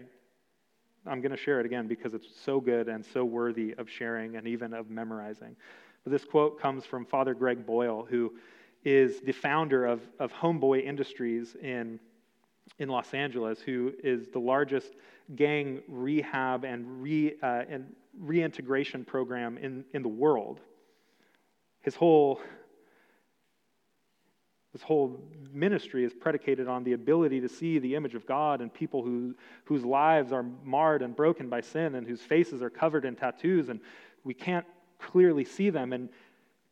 I'm 1.06 1.20
going 1.20 1.32
to 1.32 1.36
share 1.36 1.60
it 1.60 1.66
again 1.66 1.88
because 1.88 2.14
it's 2.14 2.28
so 2.44 2.60
good 2.60 2.88
and 2.88 3.04
so 3.04 3.24
worthy 3.24 3.74
of 3.78 3.88
sharing 3.90 4.36
and 4.36 4.46
even 4.46 4.72
of 4.72 4.90
memorizing. 4.90 5.56
But 6.04 6.12
this 6.12 6.24
quote 6.24 6.60
comes 6.60 6.84
from 6.84 7.04
Father 7.04 7.34
Greg 7.34 7.66
Boyle, 7.66 8.06
who 8.08 8.34
is 8.84 9.20
the 9.20 9.32
founder 9.32 9.86
of, 9.86 10.00
of 10.18 10.32
Homeboy 10.32 10.84
Industries 10.84 11.56
in 11.60 11.98
in 12.78 12.88
Los 12.88 13.14
Angeles 13.14 13.60
who 13.60 13.92
is 14.02 14.28
the 14.28 14.38
largest 14.38 14.92
gang 15.36 15.82
rehab 15.88 16.64
and, 16.64 17.02
re, 17.02 17.34
uh, 17.42 17.62
and 17.68 17.94
reintegration 18.18 19.04
program 19.04 19.58
in, 19.58 19.84
in 19.92 20.02
the 20.02 20.08
world. 20.08 20.60
His 21.80 21.94
whole, 21.94 22.40
his 24.72 24.82
whole 24.82 25.20
ministry 25.52 26.04
is 26.04 26.14
predicated 26.14 26.66
on 26.66 26.82
the 26.82 26.94
ability 26.94 27.40
to 27.40 27.48
see 27.48 27.78
the 27.78 27.94
image 27.94 28.14
of 28.14 28.26
God 28.26 28.62
and 28.62 28.72
people 28.72 29.02
who, 29.02 29.34
whose 29.64 29.84
lives 29.84 30.32
are 30.32 30.44
marred 30.64 31.02
and 31.02 31.14
broken 31.14 31.50
by 31.50 31.60
sin 31.60 31.94
and 31.94 32.06
whose 32.06 32.22
faces 32.22 32.62
are 32.62 32.70
covered 32.70 33.04
in 33.04 33.14
tattoos, 33.14 33.68
and 33.68 33.80
we 34.24 34.32
can't 34.32 34.64
clearly 34.98 35.44
see 35.44 35.68
them. 35.68 35.92
And, 35.92 36.08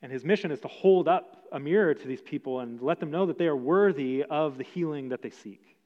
and 0.00 0.10
his 0.10 0.24
mission 0.24 0.50
is 0.50 0.60
to 0.60 0.68
hold 0.68 1.08
up 1.08 1.44
a 1.52 1.60
mirror 1.60 1.92
to 1.92 2.08
these 2.08 2.22
people 2.22 2.60
and 2.60 2.80
let 2.80 3.00
them 3.00 3.10
know 3.10 3.26
that 3.26 3.36
they 3.36 3.46
are 3.46 3.56
worthy 3.56 4.24
of 4.24 4.56
the 4.56 4.64
healing 4.64 5.10
that 5.10 5.20
they 5.20 5.30
seek. 5.30 5.76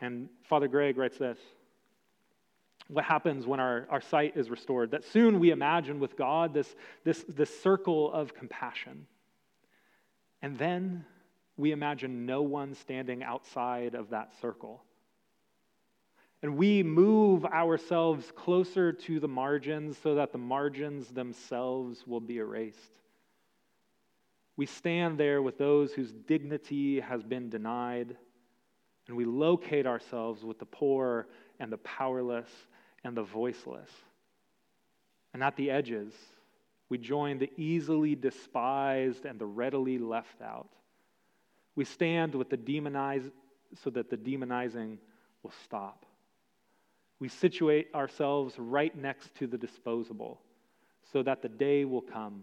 And 0.00 0.28
Father 0.44 0.68
Greg 0.68 0.98
writes 0.98 1.18
this 1.18 1.38
What 2.86 3.04
happens 3.04 3.44
when 3.44 3.58
our, 3.58 3.88
our 3.90 4.00
sight 4.00 4.36
is 4.36 4.50
restored? 4.50 4.92
That 4.92 5.04
soon 5.04 5.40
we 5.40 5.50
imagine 5.50 5.98
with 5.98 6.16
God 6.16 6.54
this, 6.54 6.76
this, 7.02 7.24
this 7.28 7.60
circle 7.60 8.12
of 8.12 8.34
compassion. 8.34 9.06
And 10.42 10.58
then 10.58 11.04
we 11.56 11.72
imagine 11.72 12.26
no 12.26 12.42
one 12.42 12.74
standing 12.74 13.22
outside 13.22 13.94
of 13.94 14.10
that 14.10 14.32
circle. 14.40 14.82
And 16.42 16.56
we 16.56 16.82
move 16.82 17.44
ourselves 17.44 18.32
closer 18.34 18.92
to 18.92 19.20
the 19.20 19.28
margins 19.28 19.96
so 20.02 20.16
that 20.16 20.32
the 20.32 20.38
margins 20.38 21.08
themselves 21.08 22.04
will 22.04 22.20
be 22.20 22.38
erased. 22.38 22.98
We 24.56 24.66
stand 24.66 25.18
there 25.18 25.40
with 25.40 25.56
those 25.56 25.92
whose 25.92 26.12
dignity 26.12 27.00
has 27.00 27.22
been 27.22 27.48
denied 27.48 28.16
and 29.08 29.16
we 29.16 29.24
locate 29.24 29.86
ourselves 29.86 30.44
with 30.44 30.58
the 30.58 30.66
poor 30.66 31.26
and 31.58 31.72
the 31.72 31.78
powerless 31.78 32.50
and 33.04 33.16
the 33.16 33.22
voiceless. 33.22 33.90
And 35.34 35.42
at 35.42 35.56
the 35.56 35.70
edges, 35.70 36.12
we 36.92 36.98
join 36.98 37.38
the 37.38 37.50
easily 37.56 38.14
despised 38.14 39.24
and 39.24 39.38
the 39.38 39.46
readily 39.46 39.96
left 39.96 40.42
out. 40.42 40.68
We 41.74 41.86
stand 41.86 42.34
with 42.34 42.50
the 42.50 42.58
demonized 42.58 43.30
so 43.82 43.88
that 43.88 44.10
the 44.10 44.18
demonizing 44.18 44.98
will 45.42 45.54
stop. 45.64 46.04
We 47.18 47.30
situate 47.30 47.88
ourselves 47.94 48.56
right 48.58 48.94
next 48.94 49.34
to 49.36 49.46
the 49.46 49.56
disposable 49.56 50.42
so 51.14 51.22
that 51.22 51.40
the 51.40 51.48
day 51.48 51.86
will 51.86 52.02
come 52.02 52.42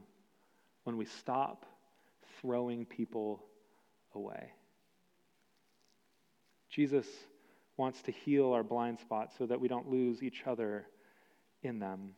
when 0.84 0.98
we 0.98 1.06
stop 1.06 1.68
throwing 2.42 2.86
people 2.86 3.44
away. 4.16 4.52
Jesus 6.72 7.06
wants 7.78 8.02
to 8.02 8.12
heal 8.12 8.54
our 8.54 8.64
blind 8.64 8.98
spots 8.98 9.36
so 9.38 9.46
that 9.46 9.62
we 9.62 9.68
don't 9.68 9.92
lose 9.92 10.24
each 10.24 10.42
other 10.48 10.88
in 11.62 11.78
them. 11.78 12.16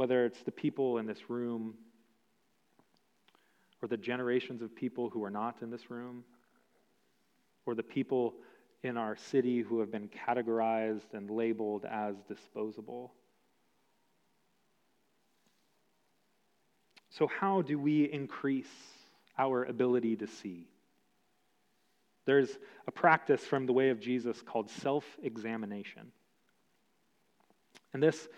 Whether 0.00 0.24
it's 0.24 0.42
the 0.44 0.50
people 0.50 0.96
in 0.96 1.04
this 1.04 1.28
room 1.28 1.74
or 3.82 3.88
the 3.88 3.98
generations 3.98 4.62
of 4.62 4.74
people 4.74 5.10
who 5.10 5.22
are 5.22 5.30
not 5.30 5.56
in 5.60 5.70
this 5.70 5.90
room, 5.90 6.24
or 7.66 7.74
the 7.74 7.82
people 7.82 8.32
in 8.82 8.96
our 8.96 9.14
city 9.14 9.60
who 9.60 9.78
have 9.80 9.92
been 9.92 10.08
categorized 10.08 11.12
and 11.12 11.30
labeled 11.30 11.84
as 11.84 12.14
disposable. 12.26 13.12
So, 17.10 17.26
how 17.26 17.60
do 17.60 17.78
we 17.78 18.10
increase 18.10 18.72
our 19.36 19.64
ability 19.64 20.16
to 20.16 20.26
see? 20.26 20.66
There's 22.24 22.48
a 22.86 22.90
practice 22.90 23.42
from 23.42 23.66
the 23.66 23.74
way 23.74 23.90
of 23.90 24.00
Jesus 24.00 24.40
called 24.40 24.70
self 24.70 25.04
examination. 25.22 26.10
And 27.92 28.02
this 28.02 28.28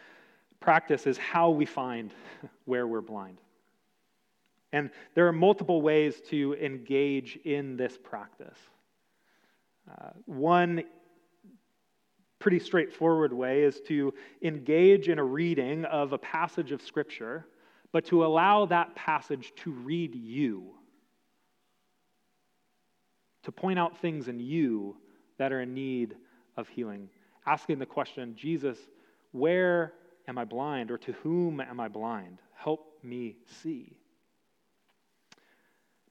practice 0.63 1.07
is 1.07 1.19
how 1.19 1.51
we 1.51 1.67
find 1.67 2.15
where 2.65 2.87
we're 2.87 3.01
blind. 3.03 3.39
And 4.73 4.91
there 5.15 5.27
are 5.29 5.33
multiple 5.33 5.83
ways 5.83 6.23
to 6.31 6.55
engage 6.55 7.39
in 7.45 7.77
this 7.77 7.99
practice. 8.03 8.59
Uh, 9.91 10.11
one 10.25 10.85
pretty 12.39 12.59
straightforward 12.59 13.33
way 13.33 13.63
is 13.63 13.81
to 13.83 14.15
engage 14.43 15.09
in 15.09 15.19
a 15.19 15.25
reading 15.25 15.85
of 15.85 16.13
a 16.13 16.19
passage 16.19 16.73
of 16.73 16.81
Scripture, 16.81 17.47
but 17.93 18.07
to 18.07 18.25
allow 18.25 18.65
that 18.65 18.95
passage 18.95 19.53
to 19.57 19.71
read 19.71 20.15
you 20.15 20.73
to 23.43 23.53
point 23.53 23.79
out 23.79 23.99
things 23.99 24.29
in 24.29 24.41
you 24.41 24.97
that 25.39 25.53
are 25.53 25.61
in 25.61 25.75
need 25.75 26.17
of 26.57 26.69
healing. 26.69 27.09
Asking 27.47 27.79
the 27.79 27.87
question, 27.87 28.35
Jesus, 28.37 28.79
where 29.33 29.95
am 30.29 30.39
I 30.39 30.45
blind 30.45 30.91
or 30.91 30.99
to 30.99 31.13
whom 31.13 31.61
am 31.61 31.81
I 31.81 31.89
blind? 31.89 32.39
Help 32.55 32.99
me 33.03 33.37
see. 33.63 33.97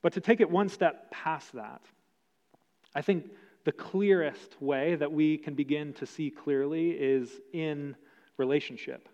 But 0.01 0.13
to 0.13 0.21
take 0.21 0.41
it 0.41 0.49
one 0.49 0.69
step 0.69 1.11
past 1.11 1.53
that, 1.53 1.81
I 2.95 3.01
think 3.01 3.31
the 3.63 3.71
clearest 3.71 4.61
way 4.61 4.95
that 4.95 5.11
we 5.11 5.37
can 5.37 5.53
begin 5.53 5.93
to 5.93 6.05
see 6.05 6.29
clearly 6.29 6.91
is 6.91 7.29
in 7.53 7.95
relationship 8.37 9.07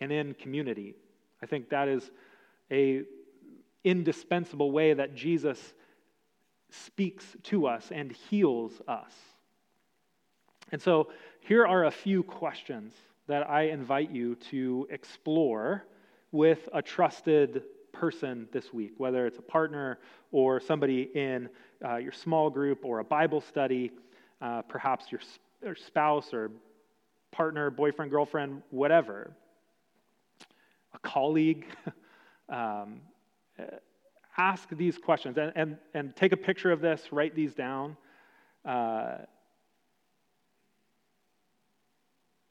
and 0.00 0.12
in 0.12 0.34
community. 0.34 0.94
I 1.42 1.46
think 1.46 1.70
that 1.70 1.88
is 1.88 2.10
a 2.70 3.02
indispensable 3.82 4.70
way 4.70 4.92
that 4.92 5.14
Jesus 5.14 5.72
speaks 6.70 7.24
to 7.44 7.66
us 7.66 7.90
and 7.90 8.12
heals 8.12 8.72
us. 8.86 9.12
And 10.70 10.80
so 10.80 11.08
here 11.40 11.66
are 11.66 11.86
a 11.86 11.90
few 11.90 12.22
questions 12.22 12.92
that 13.26 13.48
I 13.48 13.62
invite 13.62 14.10
you 14.10 14.34
to 14.50 14.86
explore 14.90 15.86
with 16.32 16.68
a 16.72 16.82
trusted 16.82 17.62
person 17.92 18.48
this 18.52 18.72
week, 18.72 18.92
whether 18.98 19.26
it's 19.26 19.38
a 19.38 19.42
partner 19.42 19.98
or 20.32 20.60
somebody 20.60 21.10
in 21.14 21.48
uh, 21.84 21.96
your 21.96 22.12
small 22.12 22.50
group 22.50 22.84
or 22.84 23.00
a 23.00 23.04
Bible 23.04 23.40
study, 23.40 23.90
uh, 24.40 24.62
perhaps 24.62 25.10
your, 25.10 25.20
your 25.62 25.74
spouse 25.74 26.32
or 26.32 26.50
partner, 27.32 27.70
boyfriend, 27.70 28.10
girlfriend, 28.10 28.62
whatever, 28.70 29.32
a 30.94 30.98
colleague. 31.00 31.66
um, 32.48 33.00
ask 34.40 34.68
these 34.70 34.96
questions 34.96 35.36
and, 35.36 35.52
and, 35.54 35.76
and 35.94 36.16
take 36.16 36.32
a 36.32 36.36
picture 36.36 36.72
of 36.72 36.80
this, 36.80 37.12
write 37.12 37.34
these 37.34 37.54
down. 37.54 37.96
Uh, 38.64 39.18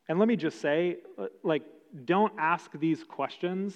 and 0.09 0.17
let 0.17 0.27
me 0.27 0.35
just 0.35 0.59
say, 0.59 0.97
uh, 1.17 1.27
like, 1.43 1.61
don't 2.05 2.33
ask 2.37 2.71
these 2.73 3.03
questions 3.03 3.75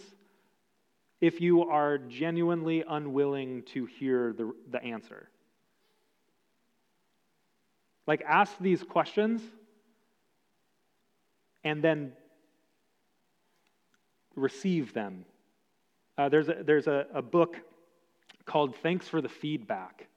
if 1.21 1.39
you 1.39 1.63
are 1.63 1.97
genuinely 1.99 2.83
unwilling 2.89 3.61
to 3.63 3.85
hear 3.85 4.33
the, 4.33 4.51
the 4.71 4.83
answer. 4.83 5.29
Like, 8.07 8.23
ask 8.27 8.51
these 8.59 8.83
questions 8.83 9.41
and 11.63 11.83
then 11.83 12.13
receive 14.35 14.93
them. 14.93 15.25
Uh, 16.17 16.29
there's 16.29 16.49
a, 16.49 16.57
there's 16.63 16.87
a, 16.87 17.05
a 17.13 17.21
book 17.21 17.57
called 18.45 18.75
Thanks 18.77 19.07
for 19.07 19.21
the 19.21 19.29
Feedback. 19.29 20.07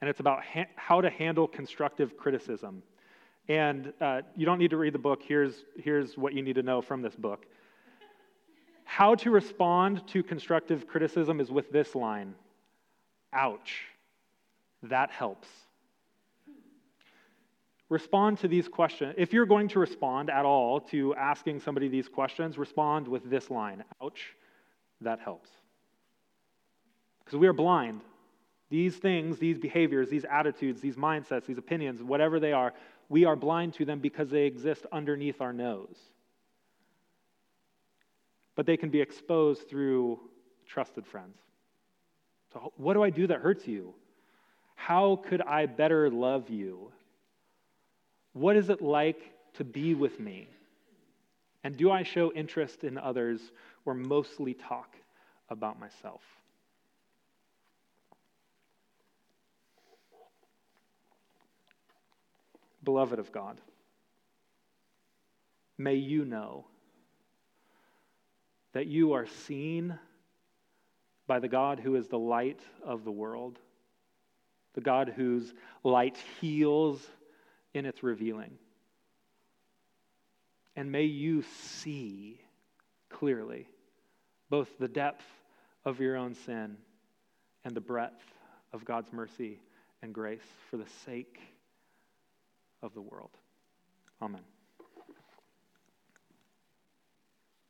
And 0.00 0.08
it's 0.08 0.20
about 0.20 0.42
ha- 0.42 0.66
how 0.76 1.02
to 1.02 1.10
handle 1.10 1.46
constructive 1.46 2.16
criticism. 2.16 2.82
And 3.48 3.92
uh, 4.00 4.22
you 4.36 4.44
don't 4.44 4.58
need 4.58 4.70
to 4.70 4.76
read 4.76 4.92
the 4.92 4.98
book. 4.98 5.22
Here's, 5.26 5.64
here's 5.76 6.18
what 6.18 6.34
you 6.34 6.42
need 6.42 6.54
to 6.54 6.62
know 6.62 6.82
from 6.82 7.02
this 7.02 7.14
book. 7.14 7.46
How 8.84 9.14
to 9.16 9.30
respond 9.30 10.06
to 10.08 10.22
constructive 10.22 10.86
criticism 10.86 11.40
is 11.40 11.50
with 11.50 11.70
this 11.70 11.94
line 11.94 12.34
Ouch, 13.32 13.84
that 14.82 15.10
helps. 15.10 15.48
Respond 17.90 18.38
to 18.38 18.48
these 18.48 18.68
questions. 18.68 19.14
If 19.16 19.32
you're 19.32 19.46
going 19.46 19.68
to 19.68 19.78
respond 19.78 20.30
at 20.30 20.44
all 20.44 20.80
to 20.92 21.14
asking 21.14 21.60
somebody 21.60 21.88
these 21.88 22.08
questions, 22.08 22.58
respond 22.58 23.08
with 23.08 23.28
this 23.28 23.50
line 23.50 23.84
Ouch, 24.02 24.34
that 25.00 25.20
helps 25.20 25.48
because 27.28 27.38
we 27.38 27.46
are 27.46 27.52
blind. 27.52 28.00
These 28.70 28.96
things, 28.96 29.38
these 29.38 29.58
behaviors, 29.58 30.08
these 30.08 30.24
attitudes, 30.24 30.80
these 30.80 30.96
mindsets, 30.96 31.44
these 31.44 31.58
opinions, 31.58 32.02
whatever 32.02 32.40
they 32.40 32.52
are, 32.52 32.72
we 33.08 33.24
are 33.24 33.36
blind 33.36 33.74
to 33.74 33.84
them 33.84 34.00
because 34.00 34.30
they 34.30 34.44
exist 34.44 34.86
underneath 34.92 35.40
our 35.40 35.52
nose. 35.52 35.96
But 38.54 38.66
they 38.66 38.76
can 38.76 38.90
be 38.90 39.00
exposed 39.00 39.68
through 39.68 40.20
trusted 40.66 41.06
friends. 41.06 41.38
So, 42.52 42.72
what 42.76 42.94
do 42.94 43.02
I 43.02 43.10
do 43.10 43.26
that 43.26 43.40
hurts 43.40 43.66
you? 43.66 43.94
How 44.74 45.16
could 45.16 45.42
I 45.42 45.66
better 45.66 46.10
love 46.10 46.50
you? 46.50 46.92
What 48.32 48.56
is 48.56 48.68
it 48.70 48.80
like 48.80 49.20
to 49.54 49.64
be 49.64 49.94
with 49.94 50.20
me? 50.20 50.48
And 51.64 51.76
do 51.76 51.90
I 51.90 52.02
show 52.02 52.32
interest 52.32 52.84
in 52.84 52.96
others 52.96 53.40
or 53.84 53.94
mostly 53.94 54.54
talk 54.54 54.94
about 55.50 55.80
myself? 55.80 56.22
Beloved 62.88 63.18
of 63.18 63.30
God, 63.30 63.60
may 65.76 65.96
you 65.96 66.24
know 66.24 66.64
that 68.72 68.86
you 68.86 69.12
are 69.12 69.26
seen 69.26 69.98
by 71.26 71.38
the 71.38 71.48
God 71.48 71.80
who 71.80 71.96
is 71.96 72.08
the 72.08 72.18
light 72.18 72.60
of 72.82 73.04
the 73.04 73.10
world, 73.10 73.58
the 74.72 74.80
God 74.80 75.12
whose 75.14 75.52
light 75.84 76.16
heals 76.40 77.06
in 77.74 77.84
its 77.84 78.02
revealing. 78.02 78.52
And 80.74 80.90
may 80.90 81.04
you 81.04 81.44
see 81.60 82.40
clearly 83.10 83.68
both 84.48 84.78
the 84.78 84.88
depth 84.88 85.26
of 85.84 86.00
your 86.00 86.16
own 86.16 86.34
sin 86.34 86.78
and 87.66 87.74
the 87.74 87.82
breadth 87.82 88.24
of 88.72 88.86
God's 88.86 89.12
mercy 89.12 89.60
and 90.00 90.14
grace 90.14 90.48
for 90.70 90.78
the 90.78 90.88
sake 91.04 91.38
of 92.82 92.94
the 92.94 93.02
world. 93.02 93.36
Amen. 94.20 94.57